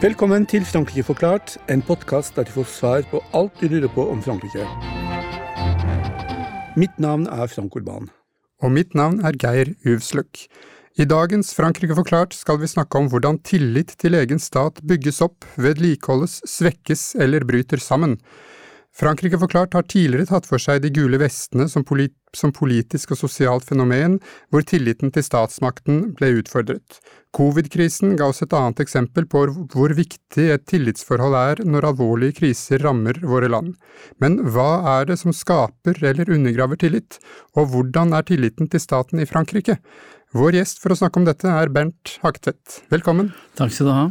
Velkommen 0.00 0.46
til 0.48 0.64
Frankrike 0.64 1.02
forklart, 1.04 1.58
en 1.68 1.82
podkast 1.84 2.36
der 2.36 2.46
du 2.48 2.54
får 2.54 2.64
svar 2.72 3.02
på 3.10 3.20
alt 3.36 3.52
du 3.60 3.66
lurer 3.68 3.90
på 3.92 4.06
om 4.08 4.22
Frankrike. 4.24 4.64
Mitt 6.76 6.96
navn 6.98 7.26
er 7.26 7.46
Frank 7.52 7.76
Urban. 7.76 8.08
Og 8.62 8.72
mitt 8.72 8.94
navn 8.94 9.20
er 9.20 9.36
Geir 9.36 9.74
Uvsløk. 9.84 10.46
I 10.98 11.04
dagens 11.06 11.52
Frankrike 11.54 11.94
forklart 11.94 12.34
skal 12.34 12.58
vi 12.58 12.68
snakke 12.68 12.98
om 12.98 13.06
hvordan 13.12 13.36
tillit 13.46 13.92
til 14.02 14.16
egen 14.18 14.40
stat 14.42 14.80
bygges 14.82 15.20
opp, 15.22 15.46
vedlikeholdes, 15.54 16.40
svekkes 16.50 17.12
eller 17.22 17.46
bryter 17.46 17.78
sammen. 17.78 18.16
Frankrike 18.90 19.38
forklart 19.38 19.76
har 19.78 19.86
tidligere 19.86 20.26
tatt 20.26 20.48
for 20.50 20.58
seg 20.58 20.80
de 20.82 20.90
gule 20.90 21.20
vestene 21.22 21.68
som, 21.70 21.84
polit 21.86 22.16
som 22.34 22.50
politisk 22.50 23.14
og 23.14 23.20
sosialt 23.20 23.68
fenomen, 23.68 24.18
hvor 24.50 24.66
tilliten 24.66 25.14
til 25.14 25.22
statsmakten 25.22 26.02
ble 26.18 26.32
utfordret. 26.40 26.98
Covid-krisen 27.38 28.16
ga 28.18 28.26
oss 28.32 28.42
et 28.42 28.54
annet 28.58 28.82
eksempel 28.82 29.28
på 29.30 29.46
hvor 29.70 29.94
viktig 29.94 30.48
et 30.56 30.66
tillitsforhold 30.66 31.38
er 31.38 31.62
når 31.62 31.92
alvorlige 31.92 32.40
kriser 32.42 32.82
rammer 32.82 33.22
våre 33.22 33.48
land. 33.54 33.76
Men 34.18 34.40
hva 34.50 34.98
er 34.98 35.12
det 35.12 35.20
som 35.22 35.30
skaper 35.30 36.02
eller 36.02 36.34
undergraver 36.34 36.82
tillit, 36.82 37.22
og 37.54 37.70
hvordan 37.70 38.18
er 38.18 38.26
tilliten 38.26 38.66
til 38.66 38.82
staten 38.82 39.22
i 39.22 39.30
Frankrike? 39.30 39.78
Vår 40.30 40.54
gjest 40.54 40.78
for 40.78 40.94
å 40.94 40.96
snakke 40.98 41.18
om 41.18 41.24
dette 41.26 41.50
er 41.50 41.72
Bernt 41.74 42.12
Haktvedt. 42.22 42.84
Velkommen. 42.92 43.32
Takk 43.58 43.72
skal 43.74 43.88
du 43.88 43.90
ha. 43.90 44.04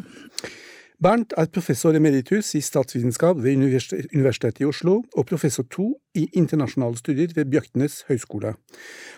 Bernt 1.00 1.32
er 1.40 1.48
professor 1.48 1.95
emeritus 1.95 2.50
i 2.59 2.62
statsvitenskap 2.64 3.40
ved 3.40 3.55
Universitetet 3.55 4.59
i 4.59 4.68
Oslo 4.68 4.98
og 5.16 5.28
professor 5.30 5.64
to 5.72 5.94
i 6.18 6.27
internasjonale 6.34 6.98
studier 6.98 7.34
ved 7.36 7.52
Bjøknes 7.52 8.03
høgskole. 8.09 8.56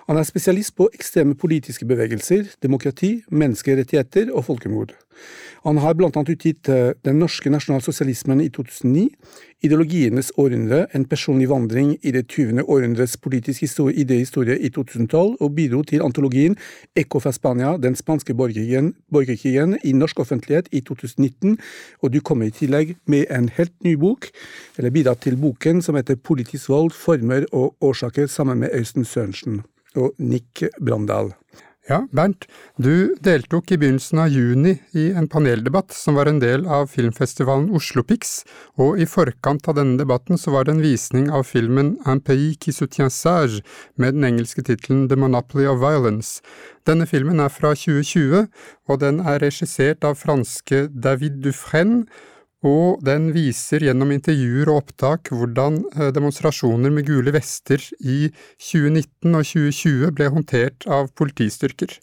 Han 0.07 0.17
er 0.17 0.27
spesialist 0.27 0.75
på 0.75 0.89
ekstreme 0.93 1.35
politiske 1.35 1.85
bevegelser, 1.85 2.49
demokrati, 2.63 3.21
menneskerettigheter 3.31 4.33
og 4.33 4.45
folkemord. 4.45 4.95
Han 5.63 5.77
har 5.77 5.93
blant 5.93 6.15
annet 6.17 6.33
utgitt 6.33 6.69
eh, 6.71 6.93
Den 7.05 7.19
norske 7.21 7.51
nasjonalsosialismen 7.53 8.41
i 8.41 8.49
2009, 8.49 9.09
Ideologienes 9.61 10.31
århundre, 10.41 10.87
en 10.97 11.03
personlig 11.05 11.45
vandring 11.51 11.91
i 12.01 12.11
det 12.15 12.23
20. 12.33 12.63
århundres 12.65 13.13
politiske 13.21 13.67
idéhistorie 13.93 14.55
i 14.57 14.71
2012, 14.73 15.35
og 15.39 15.55
bidro 15.55 15.83
til 15.83 16.01
antologien 16.01 16.55
Eco 16.97 17.19
fra 17.19 17.31
Spania, 17.31 17.75
den 17.77 17.93
spanske 17.95 18.33
borgerkrigen, 18.33 18.95
borgerkrigen 19.13 19.77
i 19.83 19.93
norsk 19.93 20.19
offentlighet 20.19 20.65
i 20.71 20.81
2019, 20.81 21.59
og 22.01 22.13
du 22.13 22.19
kommer 22.21 22.49
i 22.49 22.55
tillegg 22.57 22.95
med 23.05 23.29
en 23.29 23.49
helt 23.53 23.75
ny 23.85 23.93
bok, 24.01 24.31
eller 24.79 24.89
bidratt 24.89 25.21
til 25.21 25.37
boken 25.37 25.85
som 25.85 25.95
heter 25.95 26.17
Politisk 26.17 26.71
vold, 26.81 26.95
former 26.95 27.45
og 27.53 27.75
årsaker, 27.81 28.27
sammen 28.27 28.59
med 28.59 28.73
Øystein 28.73 29.05
Sørensen 29.05 29.63
og 29.95 30.13
Nick 30.17 30.63
Brandal. 30.79 31.33
Ja, 31.89 32.05
Bernt, 32.13 32.45
du 32.77 33.15
deltok 33.25 33.71
i 33.73 33.77
begynnelsen 33.81 34.19
av 34.21 34.29
juni 34.29 34.75
i 34.95 35.07
en 35.17 35.25
paneldebatt 35.27 35.91
som 35.91 36.15
var 36.15 36.29
en 36.29 36.39
del 36.39 36.67
av 36.69 36.85
filmfestivalen 36.93 37.71
Oslopix, 37.75 38.43
og 38.77 39.01
i 39.01 39.07
forkant 39.09 39.67
av 39.67 39.79
denne 39.79 39.97
debatten 39.99 40.39
så 40.39 40.53
var 40.53 40.67
det 40.67 40.75
en 40.75 40.83
visning 40.85 41.31
av 41.33 41.43
filmen 41.49 41.97
Un 42.05 42.21
pays 42.21 42.55
qui 42.61 42.71
soutient 42.71 43.11
sage, 43.11 43.65
med 43.97 44.13
den 44.13 44.23
engelske 44.29 44.61
tittelen 44.61 45.09
The 45.09 45.17
Monopoly 45.17 45.65
of 45.65 45.81
Violence. 45.81 46.39
Denne 46.87 47.09
filmen 47.09 47.41
er 47.41 47.49
fra 47.49 47.73
2020, 47.73 48.47
og 48.87 49.01
den 49.01 49.19
er 49.19 49.41
regissert 49.41 50.05
av 50.05 50.21
franske 50.21 50.85
David 50.93 51.41
Dufresne, 51.43 52.05
og 52.67 53.01
den 53.05 53.31
viser 53.33 53.81
gjennom 53.81 54.11
intervjuer 54.13 54.69
og 54.69 54.83
opptak 54.83 55.31
hvordan 55.33 55.79
eh, 55.95 56.11
demonstrasjoner 56.13 56.93
med 56.93 57.07
gule 57.07 57.33
vester 57.33 57.81
i 57.99 58.27
2019 58.61 59.33
og 59.33 59.47
2020 59.49 60.13
ble 60.17 60.29
håndtert 60.35 60.85
av 60.85 61.09
politistyrker. 61.17 61.97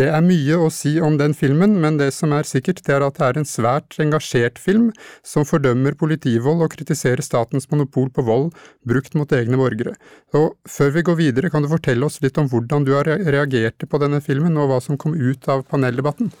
Det 0.00 0.06
er 0.08 0.24
mye 0.24 0.56
å 0.56 0.70
si 0.72 0.94
om 1.04 1.18
den 1.20 1.34
filmen, 1.36 1.74
men 1.82 1.98
det 2.00 2.08
som 2.16 2.32
er 2.32 2.48
sikkert, 2.48 2.80
det 2.86 2.94
er 2.96 3.04
at 3.04 3.18
det 3.18 3.26
er 3.26 3.38
en 3.38 3.48
svært 3.48 3.98
engasjert 4.00 4.56
film 4.58 4.86
som 5.20 5.44
fordømmer 5.44 5.98
politivold 6.00 6.64
og 6.64 6.72
kritiserer 6.72 7.20
statens 7.22 7.68
monopol 7.68 8.08
på 8.08 8.24
vold 8.24 8.48
brukt 8.88 9.12
mot 9.20 9.34
egne 9.36 9.60
borgere. 9.60 9.92
Og 10.32 10.56
før 10.64 10.96
vi 10.96 11.04
går 11.04 11.20
videre, 11.20 11.52
kan 11.52 11.62
du 11.62 11.68
fortelle 11.68 12.08
oss 12.08 12.22
litt 12.24 12.40
om 12.40 12.48
hvordan 12.48 12.88
du 12.88 12.94
reagerte 12.96 13.86
på 13.86 14.00
denne 14.00 14.22
filmen, 14.24 14.56
og 14.56 14.72
hva 14.72 14.80
som 14.80 14.96
kom 14.96 15.12
ut 15.12 15.48
av 15.52 15.66
paneldebatten? 15.68 16.32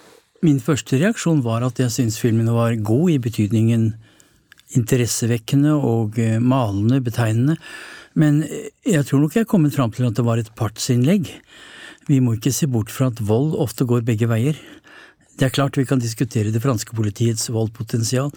Min 0.42 0.58
første 0.58 0.98
reaksjon 0.98 1.44
var 1.44 1.62
at 1.62 1.78
jeg 1.78 1.92
syntes 1.94 2.18
filmen 2.18 2.48
var 2.50 2.74
god 2.82 3.12
i 3.12 3.20
betydningen 3.22 3.92
interessevekkende 4.74 5.76
og 5.76 6.18
eh, 6.18 6.40
malende, 6.42 6.98
betegnende, 7.04 7.54
men 8.18 8.40
eh, 8.48 8.72
jeg 8.88 9.06
tror 9.06 9.22
nok 9.22 9.36
jeg 9.36 9.46
er 9.46 9.52
kommet 9.52 9.76
fram 9.76 9.92
til 9.94 10.08
at 10.08 10.16
det 10.18 10.24
var 10.26 10.42
et 10.42 10.50
partsinnlegg. 10.58 11.30
Vi 12.08 12.18
må 12.18 12.34
ikke 12.34 12.50
se 12.50 12.66
bort 12.66 12.90
fra 12.90 13.12
at 13.12 13.22
vold 13.22 13.54
ofte 13.62 13.86
går 13.86 14.02
begge 14.08 14.26
veier. 14.32 14.58
Det 15.38 15.46
er 15.46 15.54
klart 15.54 15.78
vi 15.78 15.86
kan 15.86 16.02
diskutere 16.02 16.50
det 16.50 16.64
franske 16.64 16.96
politiets 16.98 17.46
voldpotensial. 17.52 18.32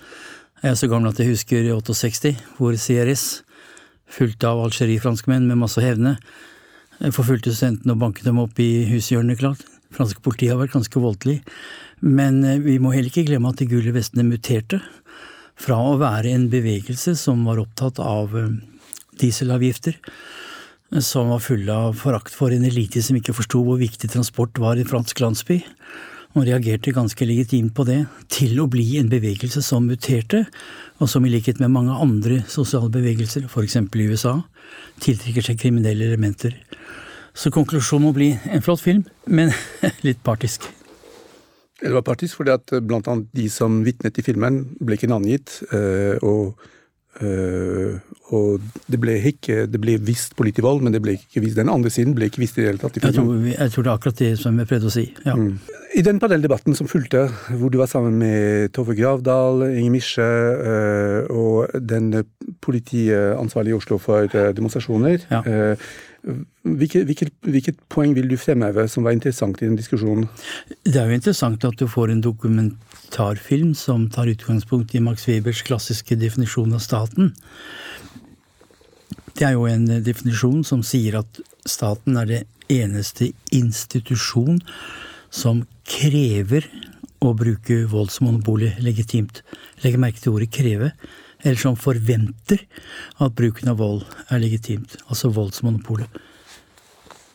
Jeg 0.62 0.76
er 0.76 0.78
så 0.78 0.92
gammel 0.92 1.10
at 1.10 1.24
jeg 1.24 1.34
husker 1.34 1.72
68, 1.74 2.36
hvor 2.60 2.78
CRS, 2.78 3.26
fulgt 4.06 4.46
av 4.46 4.62
algerifranskmenn 4.68 5.50
med 5.50 5.64
masse 5.64 5.82
hevne, 5.82 6.20
forfulgte 7.10 7.56
studentene 7.56 7.98
og 7.98 8.06
banket 8.06 8.30
dem 8.30 8.44
opp 8.46 8.62
i 8.62 8.86
hushjørnet, 8.94 9.42
klart. 9.42 9.66
Franske 9.94 10.24
politiet 10.26 10.54
har 10.54 10.62
vært 10.62 10.76
ganske 10.76 11.02
voldelig. 11.02 11.42
Men 12.02 12.44
eh, 12.44 12.62
vi 12.64 12.78
må 12.82 12.94
heller 12.96 13.12
ikke 13.12 13.28
glemme 13.30 13.52
at 13.52 13.62
de 13.62 13.70
gule 13.70 13.94
vestene 13.96 14.26
muterte. 14.28 14.82
Fra 15.56 15.78
å 15.80 16.00
være 16.02 16.34
en 16.36 16.50
bevegelse 16.52 17.16
som 17.20 17.46
var 17.48 17.62
opptatt 17.62 18.02
av 18.04 18.36
eh, 18.40 18.58
dieselavgifter, 19.22 20.00
som 21.02 21.32
var 21.34 21.44
fulle 21.44 21.74
av 21.74 21.96
forakt 21.98 22.36
for 22.36 22.54
en 22.54 22.66
elite 22.68 23.02
som 23.04 23.18
ikke 23.18 23.34
forsto 23.36 23.62
hvor 23.66 23.80
viktig 23.82 24.10
transport 24.12 24.60
var 24.62 24.80
i 24.80 24.86
fransk 24.88 25.24
landsby, 25.24 25.62
og 26.36 26.44
reagerte 26.44 26.92
ganske 26.96 27.26
legitimt 27.28 27.72
på 27.76 27.86
det, 27.88 28.02
til 28.32 28.60
å 28.60 28.68
bli 28.68 28.98
en 29.00 29.10
bevegelse 29.12 29.64
som 29.64 29.88
muterte, 29.88 30.44
og 31.00 31.10
som 31.12 31.26
i 31.26 31.32
likhet 31.32 31.62
med 31.64 31.72
mange 31.72 31.96
andre 31.96 32.42
sosiale 32.52 32.92
bevegelser, 32.92 33.48
f.eks. 33.48 33.78
i 33.80 34.08
USA, 34.12 34.36
tiltrekker 35.04 35.48
seg 35.48 35.62
kriminelle 35.62 36.10
elementer. 36.12 36.58
Så 37.36 37.52
konklusjonen 37.52 38.08
må 38.08 38.16
bli 38.16 38.32
en 38.48 38.64
flott 38.64 38.82
film, 38.84 39.04
men 39.28 39.52
litt 40.08 40.24
partisk. 40.24 40.70
Det 41.82 41.92
var 41.92 42.06
partisk 42.08 42.40
fordi 42.40 42.56
at 42.56 42.72
eh, 42.76 42.84
blant 42.84 43.08
annet 43.12 43.28
de 43.36 43.50
som 43.52 43.82
vitnet 43.86 44.16
i 44.18 44.24
filmen, 44.26 44.64
ble 44.80 44.96
ikke 44.96 45.12
navngitt. 45.12 45.58
Eh, 45.76 46.24
og, 46.24 46.56
eh, 47.20 47.98
og 48.32 48.64
det 48.88 49.00
ble 49.04 49.18
ikke 49.32 49.66
det 49.68 49.82
ble 49.84 49.98
visst 50.08 50.38
politivold, 50.40 50.86
men 50.86 50.96
det 50.96 51.04
ble 51.04 51.18
ikke 51.20 51.44
visst 51.44 51.60
den 51.60 51.72
andre 51.72 51.92
siden 51.92 52.16
ble 52.16 52.32
ikke 52.32 52.42
visst 52.46 52.58
i 52.58 52.64
det 52.64 52.72
hele 52.72 52.82
tatt. 52.82 53.02
Jeg 53.04 53.18
tror, 53.18 53.36
jeg 53.52 53.74
tror, 53.74 53.84
det 53.84 53.92
er 53.92 54.00
akkurat 54.00 54.24
det 54.24 54.32
som 54.40 54.62
jeg 54.62 54.72
prøvde 54.72 54.92
å 54.92 54.96
si. 54.96 55.10
ja. 55.26 55.36
Mm. 55.40 55.58
I 55.96 56.02
den 56.04 56.18
paneldebatten 56.20 56.76
som 56.76 56.90
fulgte, 56.92 57.22
hvor 57.56 57.70
du 57.72 57.78
var 57.80 57.88
sammen 57.88 58.18
med 58.20 58.74
Tove 58.76 58.98
Gravdal, 58.98 59.62
Inger 59.70 59.94
Misje 59.94 60.26
og 61.32 61.72
den 61.80 62.10
politiansvarlige 62.60 63.72
i 63.72 63.78
Oslo 63.78 63.96
for 64.04 64.28
demonstrasjoner 64.28 65.24
ja. 65.30 65.40
Hvilket, 66.26 67.04
hvilket, 67.06 67.34
hvilket, 67.46 67.82
poeng 67.94 68.16
vil 68.18 68.28
du 68.32 68.38
fremheve 68.42 68.88
som 68.90 69.06
var 69.06 69.14
interessant 69.14 69.60
i 69.62 69.68
den 69.68 69.78
diskusjonen? 69.78 70.26
Det 70.82 70.98
er 70.98 71.12
jo 71.12 71.20
interessant 71.20 71.66
at 71.68 71.78
du 71.78 71.86
får 71.90 72.10
en 72.12 72.24
dokumentarfilm 72.26 73.76
som 73.78 74.08
tar 74.10 74.32
utgangspunkt 74.32 74.96
i 74.98 75.04
Max 75.06 75.28
Webers 75.30 75.62
klassiske 75.68 76.18
definisjon 76.18 76.74
av 76.74 76.82
staten. 76.82 77.30
Det 79.36 79.46
er 79.46 79.54
jo 79.54 79.68
en 79.70 79.86
definisjon 80.02 80.64
som 80.66 80.82
sier 80.86 81.20
at 81.20 81.42
staten 81.70 82.18
er 82.18 82.32
det 82.32 82.42
eneste 82.74 83.30
institusjon 83.54 84.62
som 85.30 85.62
krever 85.86 86.66
å 87.22 87.36
bruke 87.38 87.84
voldsmonopolet 87.92 88.82
legitimt. 88.82 89.44
Legg 89.84 90.00
merke 90.02 90.24
til 90.24 90.34
ordet 90.34 90.50
'kreve' 90.56 90.94
eller 91.46 91.62
som 91.62 91.78
forventer 91.78 92.64
at 93.22 93.36
bruken 93.38 93.70
av 93.70 93.78
vold 93.80 94.02
er 94.34 94.42
legitimt, 94.42 94.98
altså 95.06 95.30
voldsmonopolet. 95.34 96.10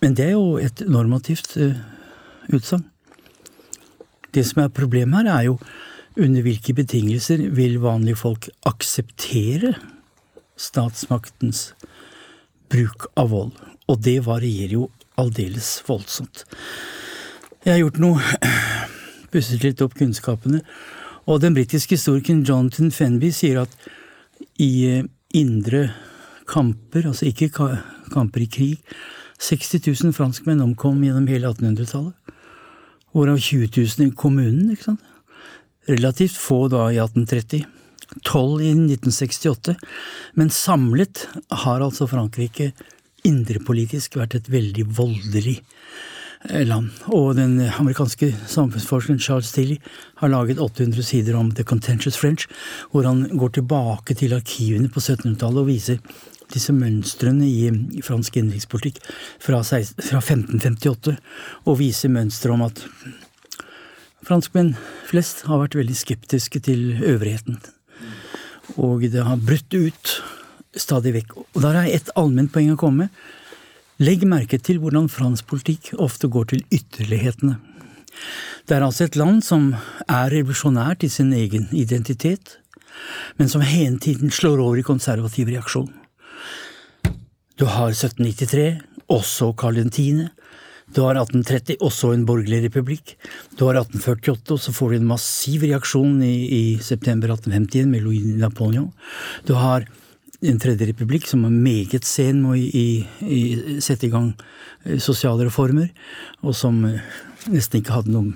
Men 0.02 0.16
det 0.18 0.30
er 0.30 0.34
jo 0.34 0.56
et 0.58 0.82
normativt 0.88 1.54
uh, 1.60 1.76
utsagn. 2.50 2.86
Det 4.34 4.42
som 4.46 4.64
er 4.64 4.74
problemet 4.74 5.26
her, 5.26 5.30
er 5.30 5.46
jo 5.50 5.56
under 6.20 6.42
hvilke 6.42 6.74
betingelser 6.74 7.42
vil 7.54 7.78
vanlige 7.82 8.18
folk 8.18 8.48
akseptere 8.66 9.74
statsmaktens 10.58 11.70
bruk 12.70 13.08
av 13.18 13.30
vold? 13.34 13.54
Og 13.90 14.02
det 14.02 14.20
varierer 14.26 14.76
jo 14.78 14.88
aldeles 15.20 15.80
voldsomt. 15.86 16.44
Jeg 17.66 17.74
har 17.74 17.82
gjort 17.82 18.00
noe, 18.02 18.22
pusset 19.32 19.62
litt 19.66 19.82
opp 19.84 19.98
kunnskapene, 19.98 20.62
og 21.28 21.42
den 21.42 21.54
britiske 21.54 21.98
historikeren 21.98 22.42
Jonathan 22.46 22.90
Fenby 22.94 23.30
sier 23.34 23.62
at 23.66 23.74
i 24.60 24.70
eh, 24.88 25.08
indre 25.36 25.88
kamper, 26.50 27.08
altså 27.10 27.28
ikke 27.30 27.50
kamper 28.10 28.44
i 28.44 28.50
krig. 28.50 28.94
60 29.40 29.86
000 29.86 30.14
franskmenn 30.16 30.60
omkom 30.64 31.00
gjennom 31.04 31.28
hele 31.30 31.52
1800-tallet. 31.54 32.16
Hvorav 33.14 33.40
20 33.40 33.70
000 33.74 34.08
i 34.10 34.14
kommunen. 34.14 34.70
ikke 34.70 34.90
sant? 34.90 35.04
Relativt 35.88 36.36
få 36.38 36.66
da 36.70 36.90
i 36.90 37.00
1830. 37.00 37.64
tolv 38.26 38.60
i 38.60 38.72
1968. 38.74 39.76
Men 40.34 40.50
samlet 40.50 41.28
har 41.64 41.80
altså 41.80 42.08
Frankrike 42.10 42.72
indrepolitisk 43.26 44.16
vært 44.18 44.34
et 44.38 44.50
veldig 44.50 44.86
voldelig 44.96 45.60
land. 46.48 46.90
Og 47.12 47.34
den 47.36 47.58
amerikanske 47.60 48.32
samfunnsforskeren 48.48 49.20
Charles 49.20 49.52
Tilly 49.52 49.76
har 50.22 50.32
laget 50.32 50.58
800 50.58 51.02
sider 51.02 51.36
om 51.36 51.52
The 51.54 51.64
Contentious 51.64 52.16
French, 52.16 52.48
hvor 52.90 53.04
han 53.04 53.26
går 53.36 53.48
tilbake 53.58 54.14
til 54.14 54.34
arkivene 54.34 54.88
på 54.88 55.00
1700-tallet 55.00 55.60
og 55.60 55.68
viser 55.68 56.00
disse 56.50 56.72
mønstrene 56.74 57.46
i 57.46 58.02
fransk 58.02 58.40
innenrikspolitikk 58.40 58.98
fra, 59.38 59.60
fra 59.62 60.22
1558, 60.22 61.16
og 61.66 61.78
viser 61.78 62.10
mønsteret 62.10 62.56
om 62.56 62.64
at 62.66 62.82
franskmenn 64.26 64.74
flest 65.08 65.44
har 65.46 65.62
vært 65.62 65.78
veldig 65.78 65.96
skeptiske 65.96 66.62
til 66.66 66.96
øvrigheten. 66.98 67.60
Og 68.78 69.06
det 69.12 69.22
har 69.26 69.38
brutt 69.42 69.74
ut 69.74 70.16
stadig 70.78 71.14
vekk. 71.14 71.36
Og 71.38 71.62
der 71.62 71.82
er 71.82 71.90
et 71.90 72.10
allment 72.18 72.52
poeng 72.52 72.74
å 72.74 72.80
komme 72.80 73.06
med. 73.06 73.14
Legg 74.00 74.22
merke 74.24 74.56
til 74.56 74.78
hvordan 74.80 75.10
fransk 75.12 75.44
politikk 75.50 75.90
ofte 76.00 76.30
går 76.32 76.46
til 76.54 76.62
ytterlighetene. 76.72 77.58
Det 78.64 78.76
er 78.76 78.84
altså 78.86 79.04
et 79.04 79.16
land 79.20 79.42
som 79.44 79.74
er 80.08 80.32
revolusjonært 80.32 81.04
i 81.04 81.10
sin 81.12 81.34
egen 81.36 81.66
identitet, 81.76 82.56
men 83.36 83.52
som 83.52 83.60
hele 83.60 84.00
tiden 84.00 84.32
slår 84.32 84.62
over 84.64 84.80
i 84.80 84.86
konservativ 84.86 85.52
reaksjon. 85.52 85.90
Du 87.60 87.66
har 87.68 87.92
1793, 87.92 88.80
også 89.12 89.52
Karl 89.60 89.82
10., 89.84 90.30
du 90.90 91.04
har 91.04 91.20
1830, 91.20 91.76
også 91.86 92.08
en 92.16 92.24
borgerlig 92.26 92.64
republikk. 92.64 93.12
Du 93.54 93.68
har 93.68 93.76
1848, 93.78 94.56
og 94.56 94.58
så 94.58 94.72
får 94.74 94.90
du 94.90 94.96
en 94.96 95.10
massiv 95.12 95.62
reaksjon 95.68 96.16
i, 96.26 96.34
i 96.50 96.62
september 96.82 97.30
1851 97.36 97.92
med 97.92 98.02
Louis 98.02 98.24
Napoleon. 98.40 98.88
Du 99.46 99.54
har 99.54 99.86
en 100.40 100.60
tredje 100.60 100.88
republikk 100.88 101.26
som 101.28 101.44
er 101.44 101.52
meget 101.52 102.06
sen 102.08 102.40
med 102.44 102.56
å 102.56 103.80
sette 103.84 104.08
i 104.08 104.12
gang 104.12 104.30
eh, 104.86 104.96
sosiale 105.02 105.46
reformer, 105.48 105.90
og 106.40 106.56
som 106.56 106.80
eh, 106.88 107.00
nesten 107.52 107.80
ikke 107.80 107.98
hadde 107.98 108.14
noen 108.14 108.32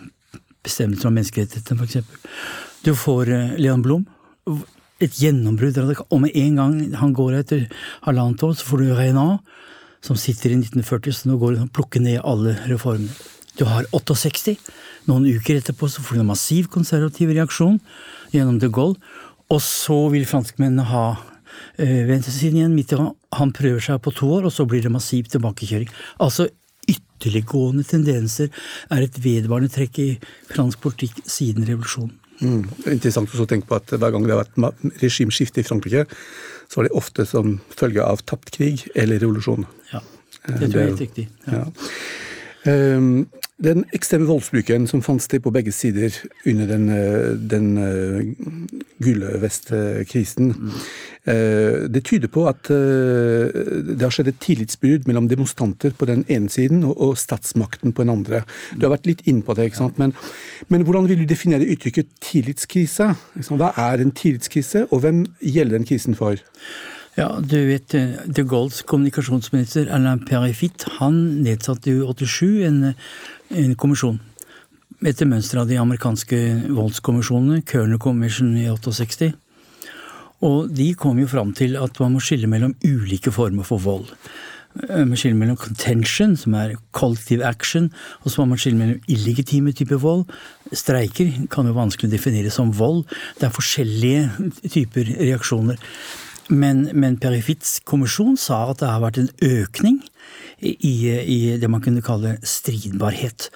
bestemmelser 0.65 1.09
om 1.09 1.17
menneskerettighetene, 1.17 1.81
f.eks. 1.81 2.45
Du 2.85 2.93
får 2.99 3.33
eh, 3.33 3.55
Leon 3.61 3.85
Blom. 3.85 4.05
Et 5.03 5.21
gjennombrudd. 5.21 5.79
Og 6.13 6.21
med 6.23 6.37
en 6.39 6.61
gang 6.61 6.75
han 7.01 7.13
går 7.17 7.41
etter 7.41 7.65
halvannet 8.05 8.45
år, 8.47 8.55
så 8.57 8.69
får 8.69 8.83
du 8.85 8.93
Reynard 8.95 9.41
som 10.05 10.19
sitter 10.21 10.53
i 10.53 10.59
1940, 10.61 11.17
så 11.17 11.31
nå 11.31 11.39
går 11.41 11.57
han 11.57 11.71
og 11.71 11.77
plukker 11.77 12.03
ned 12.05 12.21
alle 12.29 12.59
reformene. 12.69 13.13
Du 13.57 13.65
har 13.69 13.87
68. 13.89 14.59
Noen 15.09 15.29
uker 15.31 15.61
etterpå 15.61 15.89
så 15.89 16.03
får 16.05 16.19
du 16.19 16.25
en 16.25 16.33
massiv 16.33 16.69
konservativ 16.73 17.31
reaksjon 17.33 17.79
gjennom 18.35 18.59
de 18.61 18.69
Gaulle. 18.69 18.99
Og 19.53 19.61
så 19.63 19.97
vil 20.13 20.27
franskmennene 20.29 20.85
ha 20.91 21.07
venstresiden 21.77 22.61
igjen. 22.61 22.75
Mitterrand 22.77 23.17
han 23.35 23.55
prøver 23.55 23.83
seg 23.83 24.03
på 24.05 24.13
to 24.15 24.29
år, 24.39 24.49
og 24.49 24.55
så 24.55 24.67
blir 24.69 24.85
det 24.85 24.93
massiv 24.95 25.31
tilbakekjøring. 25.33 25.91
Altså 26.25 26.49
ytterliggående 26.91 27.85
tendenser 27.89 28.51
er 28.93 29.07
et 29.07 29.17
vedvarende 29.25 29.73
trekk 29.73 30.01
i 30.03 30.11
fransk 30.51 30.83
politikk 30.85 31.23
siden 31.25 31.67
revolusjonen. 31.69 32.19
Mm. 32.43 32.65
Interessant 32.91 33.31
å 33.31 33.47
tenke 33.49 33.69
på 33.71 33.79
at 33.79 33.95
hver 33.95 34.11
gang 34.11 34.27
det 34.27 34.35
har 34.35 34.43
vært 34.43 35.01
regimeskifte 35.03 35.63
i 35.63 35.67
Frankrike, 35.67 36.05
så 36.69 36.81
var 36.81 36.89
det 36.89 36.99
ofte 36.99 37.27
som 37.29 37.59
følge 37.73 38.03
av 38.03 38.25
tapt 38.27 38.51
krig 38.55 38.85
eller 38.95 39.23
revolusjon. 39.23 39.67
Ja, 39.93 40.03
det 40.49 40.69
tror 40.69 40.81
jeg 40.81 40.85
er 40.85 40.93
helt 40.93 41.05
riktig. 41.05 41.29
Ja. 41.47 41.63
Ja. 41.63 42.97
Um, 42.97 43.27
den 43.63 43.85
ekstreme 43.95 44.27
voldsbruken 44.27 44.89
som 44.91 45.03
fant 45.05 45.23
sted 45.23 45.43
på 45.45 45.53
begge 45.55 45.73
sider 45.73 46.15
under 46.47 46.67
den, 46.67 46.89
eh, 46.91 47.35
den 47.39 47.69
uh, 47.79 48.81
gule 48.99 49.37
vestkrisen, 49.43 50.51
mm. 50.59 50.73
uh, 51.29 51.85
det 51.87 52.03
tyder 52.05 52.29
på 52.35 52.49
at 52.51 52.67
det 52.67 54.03
har 54.03 54.11
skjedd 54.15 54.33
et 54.33 54.41
tillitsbrudd 54.43 55.07
mellom 55.07 55.29
demonstranter 55.31 55.95
på 55.95 56.09
den 56.11 56.25
ene 56.29 56.51
siden 56.51 56.83
og, 56.89 57.15
statsmakten 57.19 57.95
på 57.95 58.03
den 58.03 58.11
andre. 58.17 58.43
Du 58.75 58.89
har 58.89 58.97
vært 58.97 59.07
litt 59.07 59.23
inn 59.31 59.45
på 59.47 59.55
det, 59.55 59.69
ikke 59.71 59.85
sant? 59.85 60.01
Men, 60.03 60.17
men 60.69 60.83
hvordan 60.83 61.07
vil 61.09 61.23
du 61.23 61.29
definere 61.31 61.69
uttrykket 61.71 62.11
tillitskrise? 62.25 63.13
Hva 63.55 63.71
er 63.79 64.03
en 64.03 64.13
tillitskrise, 64.17 64.89
og 64.91 65.05
hvem 65.05 65.25
gjelder 65.39 65.79
den 65.79 65.89
krisen 65.89 66.19
for? 66.19 66.43
Ja, 67.15 67.29
du 67.39 67.61
vet, 67.69 67.95
eh, 67.95 68.17
de 68.27 68.43
Gaulles 68.43 68.83
kommunikasjonsminister 68.83 69.87
Alain 69.95 70.19
Perifit 70.27 70.83
han 70.99 71.43
nedsatte 71.45 71.93
i 71.93 72.01
87 72.03 72.65
en, 72.67 72.81
en 73.55 73.77
kommisjon. 73.79 74.19
Etter 75.05 75.29
mønster 75.31 75.61
av 75.61 75.69
de 75.71 75.79
amerikanske 75.79 76.41
voldskommisjonene, 76.75 77.63
Kerner 77.71 78.01
Commission 78.03 78.57
i 78.59 78.67
68. 78.67 79.31
Og 80.43 80.73
de 80.75 80.89
kom 80.99 81.21
jo 81.23 81.29
fram 81.31 81.55
til 81.55 81.79
at 81.79 82.03
man 82.03 82.17
må 82.17 82.25
skille 82.25 82.51
mellom 82.51 82.75
ulike 82.83 83.31
former 83.35 83.67
for 83.69 83.83
vold. 83.85 84.11
Man 84.11 85.13
man 85.13 85.15
skiller 85.15 85.39
mellom 85.39 85.57
contention, 85.57 86.35
som 86.37 86.55
er 86.59 86.75
collective 86.91 87.47
action, 87.47 87.93
og 88.25 88.33
så 88.33 88.43
må 88.43 88.51
man 88.51 88.59
skille 88.59 88.81
mellom 88.81 88.99
illegitime 89.07 89.71
typer 89.71 90.03
vold. 90.03 90.25
Streiker 90.75 91.31
kan 91.51 91.71
jo 91.71 91.77
vanskelig 91.77 92.11
defineres 92.11 92.59
som 92.59 92.75
vold. 92.75 93.05
Det 93.39 93.47
er 93.47 93.55
forskjellige 93.55 94.51
typer 94.67 95.15
reaksjoner. 95.21 95.79
Men, 96.49 96.89
men 96.93 97.17
Perifits 97.21 97.79
kommisjon 97.89 98.37
sa 98.41 98.67
at 98.71 98.83
det 98.83 98.91
har 98.91 99.01
vært 99.05 99.23
en 99.23 99.31
økning 99.45 100.03
i, 100.61 100.95
i 101.09 101.39
det 101.61 101.71
man 101.71 101.83
kunne 101.85 102.05
kalle 102.05 102.37
stridbarhet. 102.45 103.49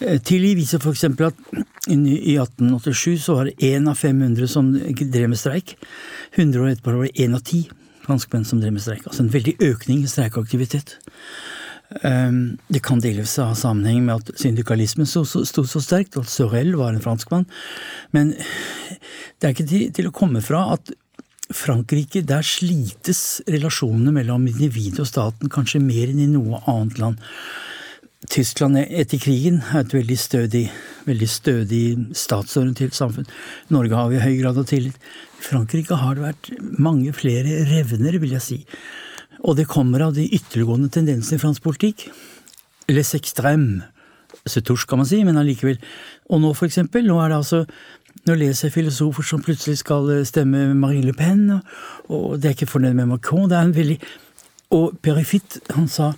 Eh, 0.00 0.18
Tilly 0.24 0.54
viser 0.58 0.82
f.eks. 0.82 1.04
at 1.06 1.44
i 1.90 2.36
1887 2.38 3.24
så 3.26 3.38
var 3.38 3.50
det 3.50 3.72
én 3.74 3.88
av 3.90 3.98
500 4.00 4.50
som 4.50 4.72
drev 4.74 5.30
med 5.30 5.40
streik. 5.40 5.76
100 6.34 6.62
år 6.62 6.72
etterpå 6.74 6.96
var 6.96 7.06
det 7.08 7.26
én 7.26 7.36
av 7.36 7.44
ti 7.46 7.64
franskmenn 8.04 8.46
som 8.48 8.60
drev 8.60 8.74
med 8.76 8.84
streik. 8.84 9.06
Altså 9.06 9.24
en 9.24 9.32
veldig 9.32 9.56
økning 9.64 10.02
i 10.04 10.10
streikeaktivitet. 10.10 10.98
Ehm, 12.02 12.56
det 12.72 12.82
kan 12.84 13.00
delvis 13.00 13.36
ha 13.40 13.52
sammenheng 13.56 14.02
med 14.06 14.22
at 14.22 14.40
syndikalismen 14.40 15.06
sto 15.08 15.24
så, 15.24 15.80
sterkt, 15.80 16.16
og 16.16 16.26
at 16.26 16.32
Sorel 16.32 16.74
var 16.80 16.92
en 16.94 17.04
franskmann. 17.04 17.46
Men 18.12 18.34
det 19.38 19.48
er 19.48 19.54
ikke 19.54 19.90
til 19.94 20.10
å 20.10 20.14
komme 20.14 20.42
fra 20.44 20.66
at 20.74 20.92
Frankrike, 21.52 22.22
der 22.24 22.44
slites 22.46 23.42
relasjonene 23.50 24.14
mellom 24.14 24.46
individet 24.48 25.02
og 25.02 25.10
staten 25.10 25.52
kanskje 25.52 25.82
mer 25.82 26.08
enn 26.08 26.22
i 26.24 26.30
noe 26.30 26.62
annet 26.70 27.00
land. 27.02 27.20
Tyskland 28.32 28.78
etter 28.80 29.20
krigen 29.20 29.58
er 29.74 29.82
et 29.82 29.92
veldig 29.92 30.16
stødig, 30.16 30.62
veldig 31.04 31.28
stødig 31.28 31.84
statsorientert 32.16 32.96
samfunn. 32.96 33.28
Norge 33.74 33.98
har 33.98 34.08
vi 34.08 34.22
høy 34.22 34.38
grad 34.38 34.60
av 34.60 34.68
tillit. 34.70 34.96
I 35.40 35.44
Frankrike 35.44 35.98
har 36.00 36.16
det 36.16 36.24
vært 36.24 36.52
mange 36.80 37.12
flere 37.12 37.66
revner, 37.68 38.16
vil 38.22 38.32
jeg 38.38 38.46
si. 38.46 38.60
Og 39.44 39.58
det 39.58 39.68
kommer 39.68 40.06
av 40.06 40.14
de 40.16 40.24
ytterliggående 40.24 40.88
tendensene 40.94 41.36
i 41.36 41.42
fransk 41.42 41.66
politikk. 41.66 42.06
Les 42.88 43.12
extrêmes. 43.18 43.84
Se 44.48 44.60
touche, 44.64 44.88
kan 44.88 44.98
man 45.00 45.08
si, 45.08 45.20
men 45.24 45.38
allikevel. 45.40 45.76
Og 46.32 46.40
nå, 46.40 46.54
for 46.56 46.66
eksempel, 46.66 47.04
nå 47.06 47.20
er 47.20 47.30
det 47.30 47.42
altså 47.42 47.60
nå 48.24 48.36
leser 48.40 48.68
jeg 48.68 48.76
filosofer 48.78 49.26
som 49.26 49.42
plutselig 49.44 49.80
skal 49.82 50.08
eh, 50.12 50.24
stemme 50.28 50.70
Marine 50.78 51.10
Le 51.10 51.16
Pen, 51.16 51.48
og 52.08 52.38
det 52.40 52.50
er 52.50 52.56
ikke 52.56 52.72
fornøyd 52.72 52.96
med 52.96 53.10
Macron. 53.10 53.48
Det 53.50 53.58
er 53.58 53.68
en 53.68 53.76
veldig 53.76 53.98
Og 54.74 54.96
Perifit, 55.04 55.60
han 55.76 55.86
sa 55.88 56.14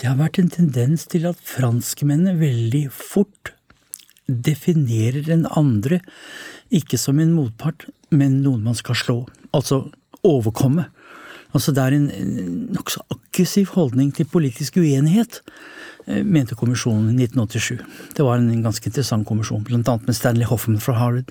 det 0.00 0.08
har 0.08 0.16
vært 0.16 0.38
en 0.40 0.48
tendens 0.48 1.02
til 1.12 1.26
at 1.28 1.40
franskmennene 1.44 2.38
veldig 2.40 2.86
fort 2.94 3.50
definerer 4.30 5.26
den 5.26 5.42
andre 5.58 5.98
ikke 6.72 6.96
som 7.00 7.18
en 7.20 7.34
motpart, 7.36 7.84
men 8.08 8.38
noen 8.44 8.62
man 8.64 8.78
skal 8.78 8.96
slå. 8.96 9.16
Altså 9.52 9.90
overkomme. 10.24 10.86
Altså 11.52 11.74
Det 11.74 11.82
er 11.82 11.96
en 11.98 12.08
nokså 12.72 13.02
aggressiv 13.10 13.74
holdning 13.74 14.14
til 14.14 14.28
politisk 14.30 14.78
uenighet. 14.80 15.42
Eh, 16.10 16.24
mente 16.24 16.54
kommisjonen 16.54 17.10
i 17.20 17.26
1987. 17.26 17.78
Det 18.16 18.24
var 18.26 18.36
en 18.36 18.62
ganske 18.64 18.88
interessant 18.88 19.26
kommisjon, 19.28 19.64
annet 19.70 20.06
med 20.06 20.16
Stanley 20.16 20.46
Hoffman 20.48 20.80
fra 20.80 20.96
Harvard. 20.98 21.30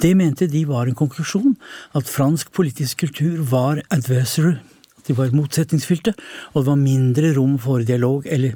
Det 0.00 0.14
mente 0.14 0.46
de 0.46 0.64
var 0.64 0.86
en 0.86 0.94
konklusjon, 0.94 1.56
at 1.94 2.08
fransk 2.08 2.52
politisk 2.52 2.98
kultur 2.98 3.42
var 3.50 3.82
adversary. 3.90 4.58
De 5.06 5.14
var 5.14 5.34
motsetningsfylte, 5.34 6.14
og 6.54 6.62
det 6.62 6.70
var 6.70 6.80
mindre 6.80 7.34
rom 7.34 7.58
for 7.58 7.82
dialog 7.82 8.26
eller 8.26 8.54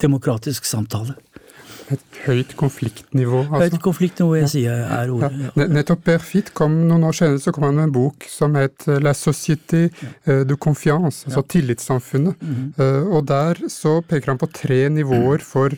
demokratisk 0.00 0.64
samtale. 0.64 1.14
Et 1.92 2.18
høyt 2.24 2.54
konfliktnivå? 2.56 3.42
Altså. 3.44 3.66
Høyt 3.66 3.82
konfliktnivå, 3.84 4.36
jeg 4.38 4.50
sier 4.54 4.84
er 4.96 5.10
ordet. 5.12 5.32
Ja. 5.58 5.66
Nettopp 5.68 6.04
Perfit 6.06 6.52
kom 6.56 6.78
noen 6.88 7.04
år 7.08 7.16
senere 7.18 7.42
så 7.44 7.52
kom 7.52 7.66
han 7.68 7.76
med 7.76 7.88
en 7.90 7.94
bok 7.94 8.24
som 8.30 8.56
het 8.56 8.86
La 9.04 9.12
Société 9.16 9.82
ja. 9.90 10.38
du 10.48 10.56
Confiance, 10.56 11.26
altså 11.28 11.42
ja. 11.42 11.48
tillitssamfunnet. 11.56 12.40
Mm 12.40 12.54
-hmm. 12.78 13.12
Og 13.12 13.26
der 13.28 13.68
så 13.68 14.00
peker 14.00 14.32
han 14.32 14.38
på 14.38 14.46
tre 14.46 14.88
nivåer 14.88 15.38
for 15.38 15.76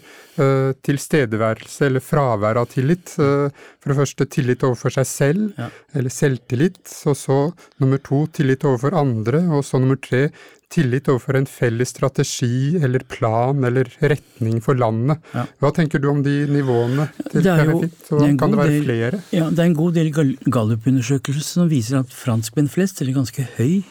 tilstedeværelse 0.83 1.87
eller 1.87 2.01
fravær 2.01 2.57
av 2.61 2.67
tillit. 2.67 3.09
For 3.17 3.89
det 3.89 3.97
første 3.97 4.25
tillit 4.25 4.63
overfor 4.63 4.91
seg 4.91 5.07
selv, 5.07 5.53
eller 5.95 6.11
selvtillit. 6.11 7.03
Og 7.07 7.17
så 7.17 7.53
nummer 7.79 7.99
to 7.99 8.27
tillit 8.27 8.65
overfor 8.65 8.95
andre, 8.95 9.39
og 9.49 9.65
så 9.65 9.79
nummer 9.79 9.97
tre 9.97 10.31
tillit 10.73 11.08
overfor 11.08 11.38
en 11.38 11.46
felles 11.46 11.92
strategi 11.94 12.76
eller 12.82 13.04
plan 13.08 13.64
eller 13.64 13.90
retning 14.00 14.58
for 14.64 14.78
landet. 14.78 15.23
Ja. 15.35 15.44
Hva 15.62 15.73
tenker 15.76 16.02
du 16.02 16.08
om 16.11 16.23
de 16.26 16.35
nivåene 16.50 17.08
til 17.30 17.46
benefit, 17.46 18.00
og 18.11 18.25
det 18.25 18.32
kan 18.40 18.54
det 18.54 18.61
være 18.61 18.75
del, 18.75 18.87
flere? 18.88 19.20
Ja, 19.37 19.50
Det 19.50 19.62
er 19.62 19.70
en 19.70 19.78
god 19.78 19.94
del 19.99 20.11
gallupundersøkelser 20.12 21.46
som 21.46 21.70
viser 21.70 22.02
at 22.02 22.12
franskmenn 22.14 22.70
flest, 22.73 23.00
eller 23.00 23.20
ganske 23.20 23.46
høy 23.56 23.85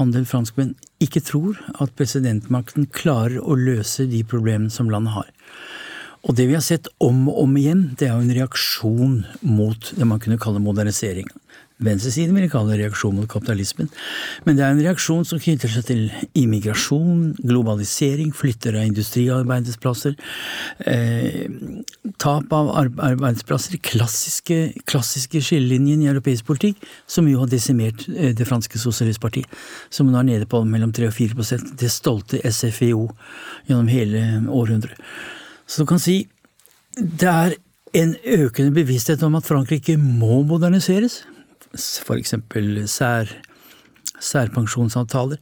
andel 0.00 0.24
franskmenn, 0.28 0.74
ikke 1.02 1.22
tror 1.24 1.58
at 1.82 1.92
presidentmakten 1.98 2.88
klarer 2.94 3.40
å 3.40 3.56
løse 3.58 4.06
de 4.08 4.22
problemene 4.24 4.72
som 4.72 4.90
landet 4.92 5.16
har. 5.16 5.28
Og 6.28 6.36
det 6.36 6.50
vi 6.50 6.56
har 6.56 6.64
sett 6.64 6.88
om 7.00 7.22
og 7.32 7.44
om 7.46 7.54
igjen, 7.56 7.84
det 7.96 8.08
er 8.08 8.16
jo 8.16 8.26
en 8.26 8.34
reaksjon 8.36 9.14
mot 9.46 9.92
det 9.96 10.08
man 10.08 10.20
kunne 10.20 10.40
kalle 10.40 10.60
modernisering. 10.60 11.28
Venstresiden 11.80 12.36
vil 12.36 12.50
kalle 12.52 12.74
det 12.74 12.82
reaksjon 12.82 13.16
mot 13.16 13.28
kapitalismen. 13.30 13.88
Men 14.44 14.58
det 14.58 14.64
er 14.64 14.74
en 14.74 14.82
reaksjon 14.84 15.24
som 15.28 15.40
knytter 15.40 15.72
seg 15.72 15.86
til 15.88 16.02
immigrasjon, 16.38 17.36
globalisering, 17.40 18.34
flytter 18.36 18.76
av 18.80 18.88
industriarbeidsplasser, 18.90 20.16
eh, 20.86 21.46
tap 22.20 22.52
av 22.52 22.72
arbeidsplasser, 22.76 23.78
klassiske, 23.82 24.58
klassiske 24.84 25.40
skillelinjen 25.40 26.04
i 26.04 26.10
europeisk 26.12 26.46
politikk, 26.50 26.84
som 27.06 27.28
jo 27.30 27.40
har 27.40 27.52
desimert 27.52 28.04
eh, 28.08 28.34
det 28.36 28.48
franske 28.48 28.80
sosialistpartiet, 28.80 29.48
som 29.90 30.10
nå 30.10 30.20
er 30.20 30.28
nede 30.34 30.50
på 30.50 30.62
mellom 30.68 30.92
3 30.92 31.08
og 31.08 31.16
4% 31.16 31.74
det 31.80 31.90
stolte 31.92 32.42
SFIO 32.44 33.08
gjennom 33.68 33.88
hele 33.88 34.44
århundret. 34.48 35.00
Så 35.66 35.82
du 35.82 35.88
kan 35.88 36.02
si 36.02 36.24
det 36.98 37.28
er 37.28 37.56
en 37.96 38.14
økende 38.24 38.74
bevissthet 38.74 39.22
om 39.26 39.36
at 39.38 39.46
Frankrike 39.46 39.96
må 39.98 40.42
moderniseres 40.46 41.22
f.eks. 41.76 42.34
Sær, 42.90 43.30
særpensjonsavtaler, 44.20 45.40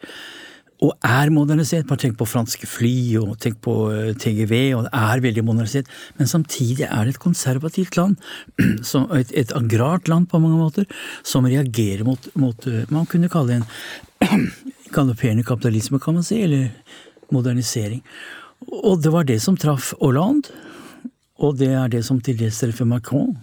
og 0.85 0.93
er 1.03 1.33
modernisert. 1.35 1.89
Bare 1.89 2.05
tenk 2.05 2.19
på 2.21 2.29
franske 2.29 2.69
fly, 2.71 2.95
og 3.19 3.35
tenk 3.43 3.59
på 3.65 3.75
eh, 3.91 4.13
TGV, 4.15 4.55
og 4.77 4.87
det 4.87 4.93
er 4.95 5.25
veldig 5.25 5.45
modernisert. 5.47 5.91
Men 6.21 6.31
samtidig 6.31 6.87
er 6.87 7.05
det 7.07 7.17
et 7.17 7.23
konservativt 7.23 7.99
land, 7.99 8.17
et, 9.19 9.33
et 9.35 9.55
agrart 9.59 10.11
land 10.11 10.29
på 10.31 10.41
mange 10.43 10.61
måter, 10.61 10.87
som 11.27 11.49
reagerer 11.49 12.07
mot, 12.07 12.31
mot 12.39 12.69
eh, 12.71 12.87
Man 12.95 13.11
kunne 13.11 13.31
kalle 13.33 13.57
det 13.57 13.61
en 13.63 14.49
galopperende 14.95 15.47
kapitalisme, 15.47 15.99
kan 16.03 16.21
man 16.21 16.27
si, 16.27 16.43
eller 16.47 16.71
modernisering. 17.35 18.03
Og 18.69 19.03
det 19.03 19.13
var 19.15 19.27
det 19.27 19.41
som 19.43 19.59
traff 19.59 19.93
Hollande, 20.01 20.55
og 21.39 21.59
det 21.59 21.71
er 21.75 21.91
det 21.91 22.05
som 22.07 22.19
til 22.23 22.39
dels 22.39 22.59
treffer 22.59 22.87
Macron. 22.87 23.37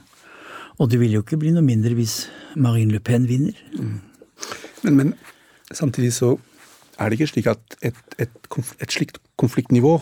Og 0.80 0.92
det 0.92 1.00
vil 1.00 1.16
jo 1.16 1.24
ikke 1.24 1.40
bli 1.40 1.54
noe 1.56 1.66
mindre 1.66 1.96
hvis 1.98 2.26
Marine 2.60 2.96
Le 2.96 3.00
Pen 3.04 3.28
vinner. 3.30 3.56
Mm. 3.78 4.00
Men, 4.84 4.98
men, 5.00 5.14
samtidig 5.72 6.14
så 6.14 6.36
er 7.00 7.10
det 7.10 7.20
ikke 7.20 7.32
slik 7.32 7.48
at 7.52 7.78
et, 7.84 8.02
et, 8.22 8.50
et 8.80 8.92
slikt 8.92 9.18
konfliktnivå 9.40 9.96